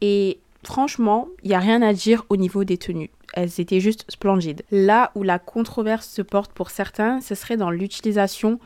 Et 0.00 0.38
franchement, 0.62 1.28
il 1.42 1.48
n'y 1.48 1.54
a 1.54 1.60
rien 1.60 1.82
à 1.82 1.92
dire 1.92 2.24
au 2.28 2.36
niveau 2.36 2.64
des 2.64 2.78
tenues. 2.78 3.10
Elles 3.32 3.60
étaient 3.60 3.80
juste 3.80 4.04
splendides. 4.08 4.62
Là 4.70 5.10
où 5.14 5.22
la 5.22 5.38
controverse 5.38 6.08
se 6.08 6.22
porte 6.22 6.52
pour 6.52 6.70
certains, 6.70 7.20
ce 7.20 7.34
serait 7.34 7.56
dans 7.56 7.70
l'utilisation 7.70 8.60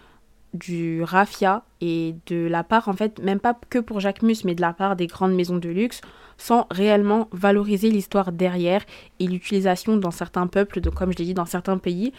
du 0.52 1.02
raffia 1.02 1.64
et 1.80 2.14
de 2.26 2.46
la 2.46 2.64
part, 2.64 2.88
en 2.88 2.94
fait, 2.94 3.22
même 3.22 3.40
pas 3.40 3.58
que 3.68 3.78
pour 3.78 4.00
Jacques 4.00 4.22
Mus, 4.22 4.44
mais 4.44 4.54
de 4.54 4.60
la 4.60 4.72
part 4.72 4.96
des 4.96 5.06
grandes 5.06 5.34
maisons 5.34 5.58
de 5.58 5.68
luxe, 5.68 6.00
sans 6.38 6.66
réellement 6.70 7.28
valoriser 7.32 7.90
l'histoire 7.90 8.32
derrière 8.32 8.84
et 9.20 9.26
l'utilisation 9.26 9.96
dans 9.96 10.10
certains 10.10 10.46
peuples, 10.46 10.80
comme 10.90 11.12
je 11.12 11.18
l'ai 11.18 11.24
dit, 11.26 11.34
dans 11.34 11.46
certains 11.46 11.78
pays, 11.78 12.12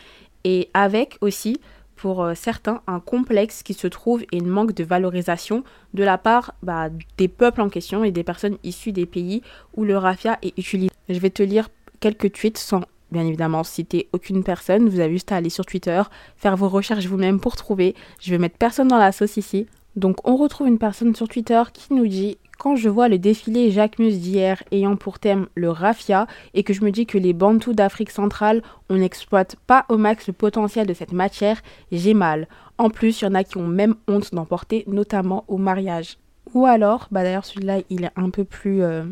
et 0.43 0.69
avec 0.73 1.17
aussi 1.21 1.59
pour 1.97 2.23
euh, 2.23 2.33
certains 2.35 2.81
un 2.87 2.99
complexe 2.99 3.63
qui 3.63 3.73
se 3.73 3.87
trouve 3.87 4.23
et 4.31 4.37
une 4.37 4.47
manque 4.47 4.73
de 4.73 4.83
valorisation 4.83 5.63
de 5.93 6.03
la 6.03 6.17
part 6.17 6.53
bah, 6.63 6.89
des 7.17 7.27
peuples 7.27 7.61
en 7.61 7.69
question 7.69 8.03
et 8.03 8.11
des 8.11 8.23
personnes 8.23 8.57
issues 8.63 8.93
des 8.93 9.05
pays 9.05 9.41
où 9.75 9.83
le 9.83 9.97
raffia 9.97 10.37
est 10.41 10.57
utilisé. 10.57 10.91
Je 11.09 11.19
vais 11.19 11.29
te 11.29 11.43
lire 11.43 11.69
quelques 11.99 12.31
tweets 12.31 12.57
sans 12.57 12.81
bien 13.11 13.25
évidemment 13.25 13.63
citer 13.63 14.09
aucune 14.13 14.43
personne. 14.43 14.89
Vous 14.89 14.99
avez 14.99 15.13
juste 15.13 15.31
à 15.31 15.37
aller 15.37 15.49
sur 15.49 15.65
Twitter, 15.65 16.01
faire 16.35 16.57
vos 16.57 16.69
recherches 16.69 17.05
vous-même 17.05 17.39
pour 17.39 17.55
trouver. 17.55 17.95
Je 18.21 18.31
vais 18.31 18.37
mettre 18.37 18.57
personne 18.57 18.87
dans 18.87 18.97
la 18.97 19.11
sauce 19.11 19.37
ici. 19.37 19.67
Donc 19.95 20.17
on 20.27 20.35
retrouve 20.35 20.67
une 20.67 20.77
personne 20.77 21.15
sur 21.15 21.27
Twitter 21.27 21.61
qui 21.73 21.93
nous 21.93 22.07
dit 22.07 22.37
quand 22.57 22.75
je 22.75 22.89
vois 22.89 23.07
le 23.07 23.19
défilé 23.19 23.71
Jacques 23.71 23.99
Mus 23.99 24.17
d'hier 24.17 24.61
ayant 24.71 24.95
pour 24.95 25.19
thème 25.19 25.47
le 25.55 25.69
raffia 25.69 26.27
et 26.53 26.63
que 26.63 26.73
je 26.73 26.83
me 26.83 26.91
dis 26.91 27.05
que 27.05 27.17
les 27.17 27.33
Bantous 27.33 27.73
d'Afrique 27.73 28.09
centrale, 28.09 28.61
on 28.89 28.95
n'exploite 28.95 29.55
pas 29.67 29.85
au 29.89 29.97
max 29.97 30.27
le 30.27 30.33
potentiel 30.33 30.87
de 30.87 30.93
cette 30.93 31.13
matière, 31.13 31.61
j'ai 31.91 32.13
mal. 32.13 32.47
En 32.77 32.89
plus, 32.89 33.21
il 33.21 33.25
y 33.25 33.27
en 33.27 33.35
a 33.35 33.43
qui 33.43 33.57
ont 33.57 33.67
même 33.67 33.95
honte 34.07 34.33
d'en 34.33 34.45
porter, 34.45 34.83
notamment 34.87 35.45
au 35.47 35.57
mariage. 35.57 36.17
Ou 36.53 36.65
alors, 36.65 37.07
bah 37.11 37.23
d'ailleurs 37.23 37.45
celui-là, 37.45 37.79
il 37.89 38.05
est 38.05 38.11
un 38.15 38.29
peu 38.29 38.43
plus... 38.43 38.81
Euh, 38.81 39.03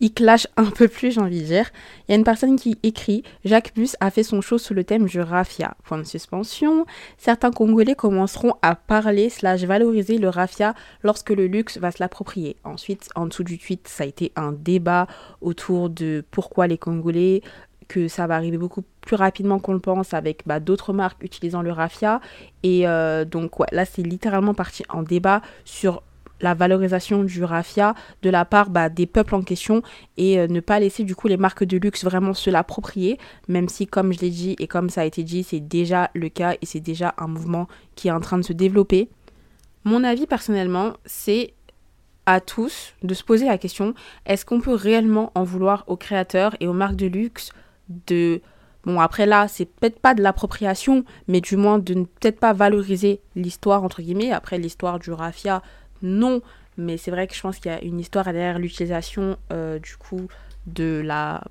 il 0.00 0.12
clash 0.12 0.46
un 0.56 0.64
peu 0.64 0.88
plus, 0.88 1.12
j'ai 1.12 1.20
envie 1.20 1.40
de 1.40 1.46
dire. 1.46 1.70
Il 2.08 2.12
y 2.12 2.14
a 2.14 2.18
une 2.18 2.24
personne 2.24 2.56
qui 2.56 2.78
écrit 2.82 3.22
Jacques 3.44 3.72
Bus 3.74 3.96
a 4.00 4.10
fait 4.10 4.22
son 4.22 4.40
show 4.40 4.58
sous 4.58 4.74
le 4.74 4.84
thème 4.84 5.06
du 5.06 5.20
raffia. 5.20 5.76
Point 5.84 5.98
de 5.98 6.04
suspension. 6.04 6.86
Certains 7.18 7.50
Congolais 7.50 7.94
commenceront 7.94 8.54
à 8.62 8.74
parler 8.74 9.28
slash 9.28 9.62
valoriser 9.64 10.18
le 10.18 10.28
raffia 10.28 10.74
lorsque 11.02 11.30
le 11.30 11.46
luxe 11.46 11.78
va 11.78 11.90
se 11.90 11.98
l'approprier. 12.00 12.56
Ensuite, 12.64 13.10
en 13.14 13.26
dessous 13.26 13.44
du 13.44 13.58
tweet, 13.58 13.86
ça 13.88 14.04
a 14.04 14.06
été 14.06 14.32
un 14.36 14.52
débat 14.52 15.06
autour 15.42 15.90
de 15.90 16.24
pourquoi 16.30 16.66
les 16.66 16.78
Congolais 16.78 17.42
que 17.88 18.06
ça 18.06 18.28
va 18.28 18.36
arriver 18.36 18.56
beaucoup 18.56 18.84
plus 19.00 19.16
rapidement 19.16 19.58
qu'on 19.58 19.72
le 19.72 19.80
pense 19.80 20.14
avec 20.14 20.42
bah, 20.46 20.60
d'autres 20.60 20.92
marques 20.92 21.22
utilisant 21.24 21.60
le 21.60 21.72
raffia. 21.72 22.20
Et 22.62 22.86
euh, 22.86 23.24
donc 23.24 23.50
là 23.72 23.84
c'est 23.84 24.02
littéralement 24.02 24.54
parti 24.54 24.84
en 24.88 25.02
débat 25.02 25.42
sur 25.64 26.02
la 26.40 26.54
valorisation 26.54 27.24
du 27.24 27.44
raffia 27.44 27.94
de 28.22 28.30
la 28.30 28.44
part 28.44 28.70
bah, 28.70 28.88
des 28.88 29.06
peuples 29.06 29.34
en 29.34 29.42
question 29.42 29.82
et 30.16 30.38
euh, 30.38 30.46
ne 30.46 30.60
pas 30.60 30.80
laisser 30.80 31.04
du 31.04 31.14
coup 31.14 31.28
les 31.28 31.36
marques 31.36 31.64
de 31.64 31.76
luxe 31.76 32.04
vraiment 32.04 32.34
se 32.34 32.50
l'approprier, 32.50 33.18
même 33.48 33.68
si 33.68 33.86
comme 33.86 34.12
je 34.12 34.20
l'ai 34.20 34.30
dit 34.30 34.56
et 34.58 34.66
comme 34.66 34.90
ça 34.90 35.02
a 35.02 35.04
été 35.04 35.22
dit, 35.22 35.42
c'est 35.42 35.60
déjà 35.60 36.10
le 36.14 36.28
cas 36.28 36.54
et 36.60 36.66
c'est 36.66 36.80
déjà 36.80 37.14
un 37.18 37.26
mouvement 37.26 37.68
qui 37.94 38.08
est 38.08 38.12
en 38.12 38.20
train 38.20 38.38
de 38.38 38.44
se 38.44 38.52
développer. 38.52 39.08
Mon 39.84 40.04
avis 40.04 40.26
personnellement, 40.26 40.94
c'est 41.06 41.54
à 42.26 42.40
tous 42.40 42.94
de 43.02 43.14
se 43.14 43.24
poser 43.24 43.46
la 43.46 43.58
question, 43.58 43.94
est-ce 44.26 44.44
qu'on 44.44 44.60
peut 44.60 44.74
réellement 44.74 45.32
en 45.34 45.42
vouloir 45.42 45.84
aux 45.88 45.96
créateurs 45.96 46.54
et 46.60 46.66
aux 46.66 46.72
marques 46.72 46.96
de 46.96 47.06
luxe 47.06 47.50
de... 48.06 48.40
Bon, 48.84 48.98
après 48.98 49.26
là, 49.26 49.46
c'est 49.46 49.66
peut-être 49.66 50.00
pas 50.00 50.14
de 50.14 50.22
l'appropriation, 50.22 51.04
mais 51.28 51.42
du 51.42 51.56
moins 51.56 51.78
de 51.78 51.92
ne 51.92 52.04
peut-être 52.04 52.40
pas 52.40 52.54
valoriser 52.54 53.20
l'histoire, 53.36 53.84
entre 53.84 54.00
guillemets. 54.00 54.32
Après, 54.32 54.56
l'histoire 54.56 54.98
du 54.98 55.12
raffia, 55.12 55.60
non, 56.02 56.42
mais 56.76 56.96
c'est 56.96 57.10
vrai 57.10 57.26
que 57.26 57.34
je 57.34 57.40
pense 57.40 57.58
qu'il 57.58 57.70
y 57.70 57.74
a 57.74 57.82
une 57.82 58.00
histoire 58.00 58.24
derrière 58.24 58.58
l'utilisation 58.58 59.36
euh, 59.52 59.78
du 59.78 59.96
coup 59.96 60.28
de 60.66 61.00
la 61.04 61.42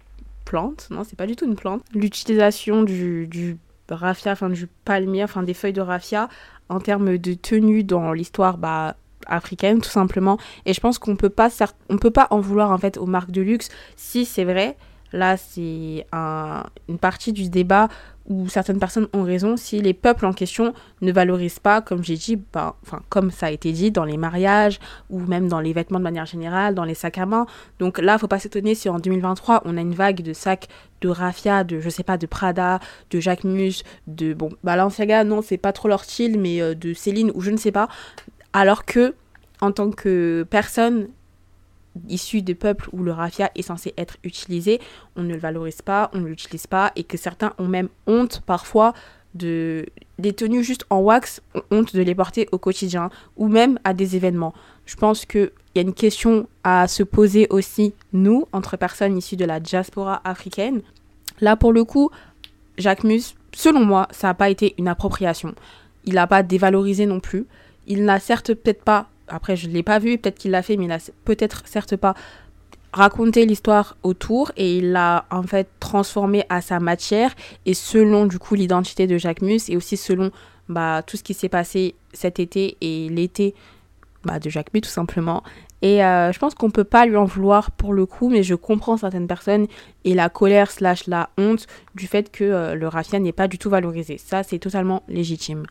plante. 0.46 0.88
Non, 0.91 1.03
c'est 1.03 1.15
pas 1.15 1.27
du 1.27 1.36
tout 1.36 1.46
une 1.46 1.56
plante. 1.56 1.84
L'utilisation 1.94 2.84
du, 2.84 3.27
du 3.27 3.58
raffia, 3.89 4.32
enfin 4.32 4.50
du 4.50 4.68
palmier, 4.86 5.24
enfin 5.24 5.44
des 5.44 5.53
feuilles 5.53 5.74
de 5.74 5.82
raffia 5.82 6.29
en 6.70 6.79
termes 6.79 7.18
de 7.18 7.34
tenue 7.34 7.84
dans 7.84 8.13
l'histoire 8.13 8.58
bah, 8.58 8.96
africaine 9.25 9.82
tout 9.82 9.89
simplement. 9.89 10.38
Et 10.65 10.74
je 10.74 10.79
pense 10.79 11.00
qu'on 11.00 11.15
peut 11.15 11.29
peut 11.29 12.12
pas 12.12 12.27
en 12.32 12.39
vouloir 12.39 12.72
en 12.72 12.77
fait 12.77 12.98
aux 12.98 13.06
marques 13.06 13.32
de 13.32 13.41
luxe 13.41 13.70
si 13.96 14.25
c'est 14.25 14.44
vrai. 14.44 14.77
Là, 15.11 15.37
c'est 15.37 16.05
un, 16.11 16.63
une 16.87 16.99
partie 16.99 17.33
du 17.33 17.49
débat 17.49 17.89
où 18.29 18.47
certaines 18.47 18.79
personnes 18.79 19.07
ont 19.13 19.23
raison, 19.23 19.57
si 19.57 19.81
les 19.81 19.95
peuples 19.95 20.25
en 20.27 20.33
question 20.33 20.73
ne 21.01 21.11
valorisent 21.11 21.59
pas, 21.59 21.81
comme 21.81 22.03
j'ai 22.03 22.15
dit, 22.15 22.35
ben, 22.53 22.75
comme 23.09 23.31
ça 23.31 23.47
a 23.47 23.49
été 23.49 23.71
dit, 23.71 23.89
dans 23.89 24.05
les 24.05 24.17
mariages 24.17 24.79
ou 25.09 25.19
même 25.19 25.47
dans 25.47 25.59
les 25.59 25.73
vêtements 25.73 25.97
de 25.97 26.03
manière 26.03 26.27
générale, 26.27 26.75
dans 26.75 26.83
les 26.83 26.93
sacs 26.93 27.17
à 27.17 27.25
main. 27.25 27.47
Donc 27.79 27.97
là, 27.97 28.19
faut 28.19 28.27
pas 28.27 28.37
s'étonner 28.37 28.75
si 28.75 28.87
en 28.87 28.99
2023, 28.99 29.63
on 29.65 29.77
a 29.77 29.81
une 29.81 29.95
vague 29.95 30.21
de 30.21 30.33
sacs 30.33 30.67
de 31.01 31.09
raffia, 31.09 31.63
de, 31.63 31.79
je 31.79 31.89
de 31.89 32.25
Prada, 32.27 32.79
de 33.09 33.19
Jacquemus, 33.19 33.83
de, 34.05 34.33
bon, 34.33 34.51
Balenciaga, 34.63 35.23
non, 35.23 35.41
c'est 35.41 35.57
pas 35.57 35.73
trop 35.73 35.87
leur 35.87 36.03
style, 36.03 36.39
mais 36.39 36.61
euh, 36.61 36.75
de 36.75 36.93
Céline 36.93 37.31
ou 37.33 37.41
je 37.41 37.49
ne 37.49 37.57
sais 37.57 37.71
pas. 37.71 37.89
Alors 38.53 38.85
que, 38.85 39.15
en 39.59 39.71
tant 39.71 39.89
que 39.89 40.45
personne 40.49 41.07
issu 42.08 42.41
des 42.41 42.55
peuples 42.55 42.89
où 42.93 43.03
le 43.03 43.12
raffia 43.12 43.51
est 43.55 43.62
censé 43.62 43.93
être 43.98 44.17
utilisé, 44.24 44.79
on 45.15 45.24
ne 45.24 45.34
le 45.34 45.39
valorise 45.39 45.81
pas, 45.81 46.10
on 46.13 46.19
ne 46.19 46.27
l'utilise 46.27 46.67
pas, 46.67 46.91
et 46.96 47.03
que 47.03 47.17
certains 47.17 47.53
ont 47.58 47.67
même 47.67 47.89
honte 48.08 48.41
parfois 48.46 48.93
de 49.36 49.86
des 50.17 50.34
tenues 50.34 50.63
juste 50.63 50.86
en 50.89 51.00
wax, 51.00 51.41
ont 51.55 51.62
honte 51.72 51.96
de 51.96 52.01
les 52.01 52.15
porter 52.15 52.48
au 52.51 52.58
quotidien, 52.58 53.10
ou 53.38 53.48
même 53.48 53.79
à 53.84 53.93
des 53.93 54.15
événements. 54.15 54.53
Je 54.86 54.96
pense 54.96 55.25
qu'il 55.25 55.51
y 55.75 55.79
a 55.79 55.84
une 55.84 55.93
question 55.93 56.48
à 56.63 56.88
se 56.88 57.03
poser 57.03 57.48
aussi, 57.50 57.93
nous, 58.12 58.48
entre 58.51 58.75
personnes 58.75 59.17
issues 59.17 59.38
de 59.38 59.46
la 59.46 59.60
diaspora 59.60 60.22
africaine. 60.24 60.81
Là, 61.41 61.55
pour 61.55 61.72
le 61.72 61.84
coup, 61.84 62.10
Jacques 62.77 63.03
Mus, 63.03 63.36
selon 63.53 63.86
moi, 63.86 64.08
ça 64.12 64.27
n'a 64.27 64.34
pas 64.34 64.50
été 64.50 64.74
une 64.77 64.88
appropriation. 64.88 65.53
Il 66.05 66.15
n'a 66.15 66.27
pas 66.27 66.43
dévalorisé 66.43 67.05
non 67.05 67.19
plus. 67.19 67.46
Il 67.88 68.03
n'a 68.03 68.19
certes 68.19 68.53
peut-être 68.53 68.84
pas 68.84 69.10
après 69.29 69.55
je 69.55 69.67
ne 69.67 69.74
l'ai 69.74 69.83
pas 69.83 70.00
vu, 70.00 70.17
peut-être 70.17 70.38
qu'il 70.38 70.51
l'a 70.51 70.62
fait, 70.62 70.77
mais 70.77 70.86
il 70.86 70.89
n'a 70.89 71.00
peut-être 71.25 71.63
certes 71.65 71.95
pas 71.95 72.15
raconté 72.91 73.45
l'histoire 73.45 73.98
autour 74.03 74.51
et 74.57 74.77
il 74.77 74.92
l'a 74.92 75.25
en 75.31 75.44
fait 75.44 75.68
transformé 75.79 76.44
à 76.50 76.61
sa 76.61 76.79
matière 76.79 77.35
et 77.65 77.74
selon 77.74 78.25
du 78.25 78.39
coup 78.39 78.55
l'identité 78.55 79.05
de 79.07 79.18
Jacques 79.18 79.42
Mus 79.42 79.70
et 79.70 79.77
aussi 79.77 79.96
selon 79.98 80.31
bah, 80.70 81.03
tout 81.05 81.18
ce 81.18 81.24
qui 81.24 81.33
s'est 81.33 81.50
passé 81.50 81.96
cet 82.13 82.39
été 82.39 82.77
et 82.81 83.09
l'été 83.09 83.53
bah, 84.24 84.39
de 84.39 84.50
Jacques 84.50 84.74
Mus 84.74 84.81
tout 84.81 84.89
simplement. 84.89 85.44
Et 85.81 86.03
euh, 86.03 86.31
je 86.33 86.39
pense 86.39 86.55
qu'on 86.55 86.72
peut 86.72 86.83
pas 86.83 87.05
lui 87.05 87.15
en 87.15 87.24
vouloir 87.24 87.72
pour 87.72 87.94
le 87.94 88.05
coup, 88.05 88.29
mais 88.29 88.44
je 88.44 88.55
comprends 88.55 88.98
certaines 88.98 89.27
personnes 89.27 89.68
et 90.03 90.13
la 90.13 90.27
colère 90.27 90.72
slash 90.72 91.07
la 91.07 91.29
honte 91.37 91.68
du 91.96 92.05
fait 92.05 92.31
que 92.31 92.44
euh, 92.44 92.75
le 92.75 92.87
raffia 92.87 93.20
n'est 93.20 93.31
pas 93.31 93.48
du 93.48 93.57
tout 93.57 93.70
valorisé. 93.70 94.18
Ça, 94.18 94.44
c'est 94.44 94.59
totalement 94.59 95.03
légitime. 95.07 95.65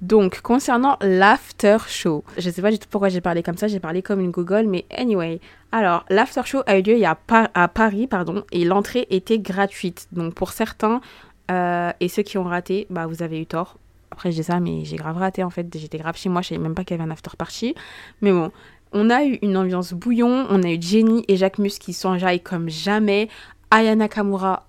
Donc, 0.00 0.40
concernant 0.42 0.96
l'after 1.00 1.78
show, 1.88 2.22
je 2.36 2.50
sais 2.50 2.62
pas 2.62 2.70
du 2.70 2.78
tout 2.78 2.86
pourquoi 2.88 3.08
j'ai 3.08 3.20
parlé 3.20 3.42
comme 3.42 3.56
ça, 3.56 3.66
j'ai 3.66 3.80
parlé 3.80 4.00
comme 4.00 4.20
une 4.20 4.30
Google, 4.30 4.66
mais 4.68 4.84
anyway. 4.96 5.40
Alors, 5.72 6.04
l'after 6.08 6.42
show 6.44 6.62
a 6.66 6.78
eu 6.78 6.82
lieu 6.82 7.02
à 7.04 7.68
Paris, 7.68 8.06
pardon, 8.06 8.44
et 8.52 8.64
l'entrée 8.64 9.06
était 9.10 9.38
gratuite. 9.38 10.06
Donc, 10.12 10.34
pour 10.34 10.52
certains 10.52 11.00
euh, 11.50 11.90
et 12.00 12.08
ceux 12.08 12.22
qui 12.22 12.38
ont 12.38 12.44
raté, 12.44 12.86
bah, 12.90 13.06
vous 13.06 13.22
avez 13.22 13.40
eu 13.40 13.46
tort. 13.46 13.76
Après, 14.10 14.30
dis 14.30 14.42
ça, 14.42 14.60
mais 14.60 14.84
j'ai 14.84 14.96
grave 14.96 15.16
raté 15.16 15.44
en 15.44 15.50
fait. 15.50 15.66
J'étais 15.76 15.98
grave 15.98 16.16
chez 16.16 16.28
moi, 16.28 16.42
je 16.42 16.48
savais 16.48 16.60
même 16.60 16.74
pas 16.74 16.84
qu'il 16.84 16.96
y 16.96 17.00
avait 17.00 17.08
un 17.08 17.12
after 17.12 17.30
party. 17.36 17.74
Mais 18.22 18.32
bon, 18.32 18.50
on 18.92 19.10
a 19.10 19.24
eu 19.24 19.38
une 19.42 19.56
ambiance 19.56 19.92
bouillon. 19.92 20.46
On 20.48 20.62
a 20.62 20.70
eu 20.70 20.80
Jenny 20.80 21.24
et 21.28 21.36
Jacques 21.36 21.58
Mus 21.58 21.78
qui 21.78 21.92
s'enjaillent 21.92 22.42
comme 22.42 22.68
jamais. 22.68 23.28
Ayana 23.70 24.04
Nakamura. 24.04 24.66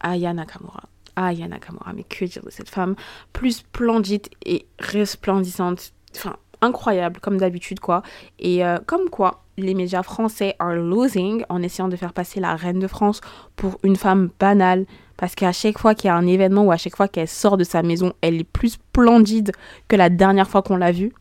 Aya 0.00 0.32
Nakamura. 0.32 0.84
Ah, 1.16 1.32
Yana 1.32 1.56
Nakamura, 1.56 1.92
mais 1.94 2.04
que 2.04 2.24
dire 2.24 2.42
de 2.42 2.50
cette 2.50 2.70
femme 2.70 2.94
Plus 3.32 3.58
splendide 3.58 4.28
et 4.44 4.66
resplendissante. 4.78 5.92
Enfin, 6.16 6.36
incroyable, 6.60 7.20
comme 7.20 7.38
d'habitude, 7.38 7.80
quoi. 7.80 8.02
Et 8.38 8.64
euh, 8.64 8.78
comme 8.86 9.10
quoi, 9.10 9.42
les 9.58 9.74
médias 9.74 10.02
français 10.02 10.56
are 10.58 10.74
losing 10.74 11.44
en 11.48 11.62
essayant 11.62 11.88
de 11.88 11.96
faire 11.96 12.12
passer 12.12 12.40
la 12.40 12.56
reine 12.56 12.78
de 12.78 12.86
France 12.86 13.20
pour 13.56 13.78
une 13.82 13.96
femme 13.96 14.30
banale. 14.38 14.86
Parce 15.16 15.34
qu'à 15.34 15.52
chaque 15.52 15.78
fois 15.78 15.94
qu'il 15.94 16.08
y 16.08 16.10
a 16.10 16.16
un 16.16 16.26
événement 16.26 16.64
ou 16.64 16.72
à 16.72 16.76
chaque 16.76 16.96
fois 16.96 17.08
qu'elle 17.08 17.28
sort 17.28 17.56
de 17.56 17.64
sa 17.64 17.82
maison, 17.82 18.12
elle 18.22 18.40
est 18.40 18.44
plus 18.44 18.70
splendide 18.70 19.52
que 19.88 19.96
la 19.96 20.08
dernière 20.08 20.48
fois 20.48 20.62
qu'on 20.62 20.76
l'a 20.76 20.92
vue. 20.92 21.12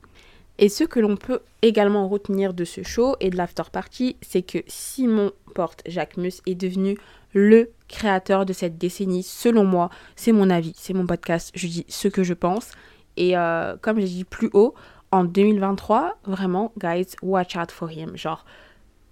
Et 0.57 0.69
ce 0.69 0.83
que 0.83 0.99
l'on 0.99 1.17
peut 1.17 1.41
également 1.61 2.07
retenir 2.07 2.53
de 2.53 2.65
ce 2.65 2.83
show 2.83 3.15
et 3.19 3.29
de 3.29 3.37
l'after 3.37 3.63
party, 3.71 4.15
c'est 4.21 4.43
que 4.43 4.59
Simon 4.67 5.31
Porte 5.55 5.81
Jacques 5.85 6.17
Mus 6.17 6.41
est 6.45 6.55
devenu 6.55 6.97
le 7.33 7.71
créateur 7.87 8.45
de 8.45 8.53
cette 8.53 8.77
décennie, 8.77 9.23
selon 9.23 9.63
moi. 9.63 9.89
C'est 10.15 10.31
mon 10.31 10.49
avis, 10.49 10.73
c'est 10.75 10.93
mon 10.93 11.05
podcast, 11.05 11.51
je 11.55 11.67
dis 11.67 11.85
ce 11.87 12.07
que 12.07 12.23
je 12.23 12.33
pense. 12.33 12.71
Et 13.17 13.37
euh, 13.37 13.75
comme 13.81 13.99
j'ai 13.99 14.07
dit 14.07 14.23
plus 14.23 14.49
haut, 14.53 14.73
en 15.11 15.25
2023, 15.25 16.19
vraiment, 16.25 16.71
guys, 16.77 17.07
watch 17.21 17.55
out 17.57 17.71
for 17.71 17.91
him. 17.91 18.15
Genre, 18.15 18.45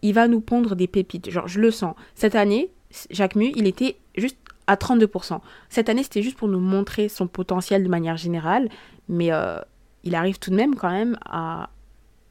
il 0.01 0.13
va 0.13 0.27
nous 0.27 0.41
pondre 0.41 0.75
des 0.75 0.87
pépites. 0.87 1.29
Genre, 1.29 1.47
je 1.47 1.59
le 1.59 1.71
sens. 1.71 1.95
Cette 2.15 2.35
année, 2.35 2.71
Jacques 3.09 3.35
Mu, 3.35 3.51
il 3.55 3.67
était 3.67 3.97
juste 4.15 4.37
à 4.67 4.75
32%. 4.75 5.41
Cette 5.69 5.89
année, 5.89 6.03
c'était 6.03 6.21
juste 6.21 6.37
pour 6.37 6.47
nous 6.47 6.59
montrer 6.59 7.09
son 7.09 7.27
potentiel 7.27 7.83
de 7.83 7.89
manière 7.89 8.17
générale. 8.17 8.69
Mais 9.09 9.31
euh, 9.31 9.59
il 10.03 10.15
arrive 10.15 10.39
tout 10.39 10.51
de 10.51 10.55
même 10.55 10.75
quand 10.75 10.89
même 10.89 11.17
à 11.25 11.69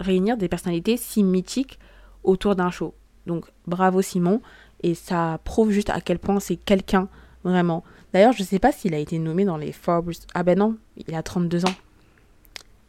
réunir 0.01 0.37
des 0.37 0.48
personnalités 0.48 0.96
si 0.96 1.22
mythiques 1.22 1.79
autour 2.22 2.57
d'un 2.57 2.70
show. 2.70 2.94
Donc, 3.27 3.44
bravo 3.66 4.01
Simon. 4.01 4.40
Et 4.83 4.95
ça 4.95 5.41
prouve 5.45 5.71
juste 5.71 5.91
à 5.91 6.01
quel 6.01 6.19
point 6.19 6.41
c'est 6.41 6.57
quelqu'un, 6.57 7.09
vraiment. 7.45 7.85
D'ailleurs, 8.12 8.33
je 8.33 8.43
ne 8.43 8.47
sais 8.47 8.59
pas 8.59 8.73
s'il 8.73 8.95
a 8.95 8.99
été 8.99 9.19
nommé 9.19 9.45
dans 9.45 9.57
les 9.57 9.73
Forbes. 9.73 10.12
Ah 10.35 10.43
ben 10.43 10.59
non, 10.59 10.77
il 11.07 11.14
a 11.14 11.23
32 11.23 11.67
ans. 11.67 11.75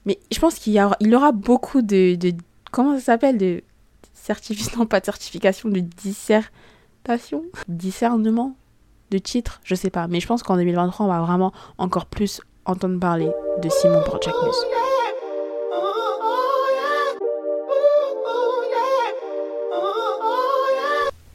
Mais 0.06 0.18
je 0.32 0.40
pense 0.40 0.56
qu'il 0.56 0.74
y 0.74 0.82
aura, 0.82 0.96
il 1.00 1.14
aura 1.14 1.32
beaucoup 1.32 1.82
de, 1.82 2.16
de 2.16 2.34
comment 2.72 2.96
ça 2.96 3.02
s'appelle 3.02 3.38
de 3.38 3.64
certification, 4.14 4.86
pas 4.88 5.00
de 5.00 5.06
certification, 5.06 5.70
de 5.70 5.80
dissertation, 5.80 7.44
discernement 7.68 8.56
de 9.12 9.18
titre, 9.18 9.60
je 9.64 9.76
sais 9.76 9.90
pas. 9.90 10.08
Mais 10.08 10.20
je 10.20 10.28
pense 10.28 10.44
qu'en 10.44 10.56
2023, 10.56 11.06
on 11.06 11.10
va 11.10 11.22
vraiment 11.22 11.52
encore 11.78 12.06
plus 12.06 12.42
entendre 12.66 13.00
parler 13.00 13.30
de 13.62 13.70
Simon 13.70 14.04
Project. 14.04 14.36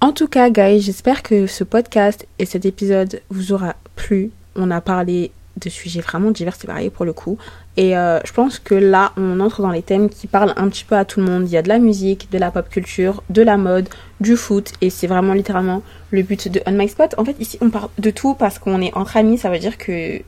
En 0.05 0.13
tout 0.13 0.29
cas, 0.29 0.51
guys, 0.51 0.83
j'espère 0.83 1.23
que 1.23 1.47
ce 1.47 1.65
podcast 1.65 2.27
et 2.39 2.45
cet 2.45 2.67
épisode 2.67 3.23
vous 3.31 3.55
aura 3.55 3.75
plu. 3.97 4.33
On 4.55 4.71
a 4.71 4.83
parlé 4.83 5.31
de 5.57 5.71
sujets 5.71 6.03
vraiment 6.03 6.31
divers 6.31 6.59
et 6.63 6.67
variés 6.67 6.91
pour 6.91 7.07
le 7.07 7.15
coup. 7.15 7.39
Et 7.79 7.97
euh, 7.97 8.21
je 8.23 8.31
pense 8.35 8.59
que 8.59 8.75
là, 8.75 9.13
on 9.17 9.41
entre 9.41 9.63
dans 9.63 9.71
les 9.71 9.81
thèmes 9.81 10.11
qui 10.11 10.27
parlent 10.27 10.53
un 10.59 10.69
petit 10.69 10.85
peu 10.85 10.95
à 10.95 11.07
tout 11.07 11.21
le 11.21 11.27
monde. 11.27 11.45
Il 11.47 11.53
y 11.53 11.57
a 11.57 11.63
de 11.63 11.71
la 11.71 11.79
musique, 11.79 12.31
de 12.31 12.37
la 12.37 12.51
pop 12.51 12.69
culture, 12.69 13.23
de 13.31 13.41
la 13.41 13.57
mode, 13.57 13.89
du 14.21 14.37
foot. 14.37 14.75
Et 14.83 14.91
c'est 14.91 15.07
vraiment 15.07 15.33
littéralement 15.33 15.83
le 16.11 16.23
but 16.23 16.49
de 16.49 16.61
On 16.67 16.73
My 16.73 16.87
Spot. 16.87 17.15
En 17.17 17.25
fait, 17.25 17.37
ici, 17.41 17.57
on 17.63 17.71
parle 17.71 17.89
de 17.99 18.11
tout 18.11 18.35
parce 18.35 18.59
qu'on 18.59 18.83
est 18.83 18.93
entre 18.95 19.17
amis. 19.17 19.39
Ça 19.39 19.49
veut 19.49 19.59
dire 19.59 19.79
que 19.79 20.21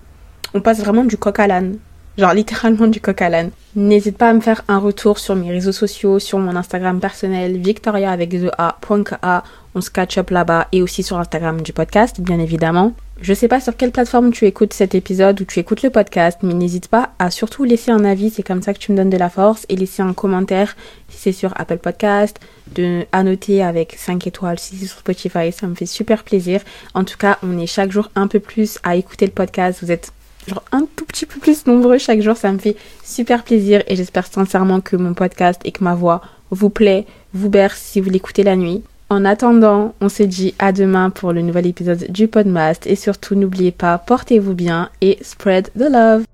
on 0.54 0.62
passe 0.62 0.80
vraiment 0.80 1.04
du 1.04 1.18
coq 1.18 1.38
à 1.38 1.48
l'âne. 1.48 1.76
Genre 2.18 2.32
littéralement 2.32 2.86
du 2.86 3.00
coq 3.00 3.20
à 3.20 3.28
l'âne. 3.28 3.50
N'hésite 3.74 4.16
pas 4.16 4.30
à 4.30 4.32
me 4.32 4.40
faire 4.40 4.62
un 4.68 4.78
retour 4.78 5.18
sur 5.18 5.36
mes 5.36 5.50
réseaux 5.50 5.72
sociaux, 5.72 6.18
sur 6.18 6.38
mon 6.38 6.56
Instagram 6.56 6.98
personnel, 6.98 7.58
victoria 7.58 8.10
avec 8.10 8.32
2a.ka. 8.32 9.44
On 9.74 9.80
se 9.82 9.90
catch 9.90 10.16
up 10.16 10.30
là-bas 10.30 10.68
et 10.72 10.80
aussi 10.80 11.02
sur 11.02 11.18
Instagram 11.18 11.60
du 11.60 11.74
podcast, 11.74 12.20
bien 12.22 12.38
évidemment. 12.38 12.94
Je 13.20 13.32
sais 13.32 13.48
pas 13.48 13.60
sur 13.60 13.76
quelle 13.76 13.92
plateforme 13.92 14.30
tu 14.30 14.46
écoutes 14.46 14.74
cet 14.74 14.94
épisode 14.94 15.40
ou 15.40 15.44
tu 15.44 15.58
écoutes 15.58 15.82
le 15.82 15.88
podcast, 15.88 16.38
mais 16.42 16.52
n'hésite 16.52 16.88
pas 16.88 17.10
à 17.18 17.30
surtout 17.30 17.64
laisser 17.64 17.90
un 17.90 18.04
avis, 18.04 18.28
c'est 18.28 18.42
comme 18.42 18.62
ça 18.62 18.74
que 18.74 18.78
tu 18.78 18.92
me 18.92 18.96
donnes 18.96 19.10
de 19.10 19.16
la 19.16 19.30
force, 19.30 19.64
et 19.70 19.76
laisser 19.76 20.02
un 20.02 20.12
commentaire 20.12 20.76
si 21.08 21.18
c'est 21.18 21.32
sur 21.32 21.58
Apple 21.58 21.78
Podcast, 21.78 22.38
de 22.74 23.06
annoter 23.12 23.62
avec 23.62 23.94
5 23.98 24.26
étoiles 24.26 24.58
si 24.58 24.76
c'est 24.76 24.86
sur 24.86 24.98
Spotify, 24.98 25.50
ça 25.50 25.66
me 25.66 25.74
fait 25.74 25.86
super 25.86 26.24
plaisir. 26.24 26.60
En 26.92 27.04
tout 27.04 27.16
cas, 27.16 27.38
on 27.42 27.58
est 27.58 27.66
chaque 27.66 27.90
jour 27.90 28.10
un 28.16 28.26
peu 28.26 28.40
plus 28.40 28.78
à 28.82 28.96
écouter 28.96 29.24
le 29.24 29.32
podcast, 29.32 29.78
vous 29.82 29.90
êtes 29.90 30.12
genre 30.46 30.64
un 30.72 30.86
tout 30.96 31.04
petit 31.04 31.26
peu 31.26 31.40
plus 31.40 31.66
nombreux 31.66 31.98
chaque 31.98 32.20
jour, 32.20 32.36
ça 32.36 32.52
me 32.52 32.58
fait 32.58 32.76
super 33.04 33.44
plaisir 33.44 33.82
et 33.86 33.96
j'espère 33.96 34.26
sincèrement 34.26 34.80
que 34.80 34.96
mon 34.96 35.14
podcast 35.14 35.60
et 35.64 35.72
que 35.72 35.84
ma 35.84 35.94
voix 35.94 36.22
vous 36.50 36.70
plaît, 36.70 37.06
vous 37.34 37.50
berce 37.50 37.80
si 37.80 38.00
vous 38.00 38.10
l'écoutez 38.10 38.42
la 38.42 38.56
nuit. 38.56 38.82
En 39.08 39.24
attendant, 39.24 39.94
on 40.00 40.08
se 40.08 40.24
dit 40.24 40.54
à 40.58 40.72
demain 40.72 41.10
pour 41.10 41.32
le 41.32 41.42
nouvel 41.42 41.66
épisode 41.66 42.06
du 42.10 42.26
podcast 42.26 42.86
et 42.86 42.96
surtout 42.96 43.36
n'oubliez 43.36 43.70
pas, 43.70 43.98
portez-vous 43.98 44.54
bien 44.54 44.90
et 45.00 45.18
spread 45.22 45.70
the 45.78 45.88
love. 45.90 46.24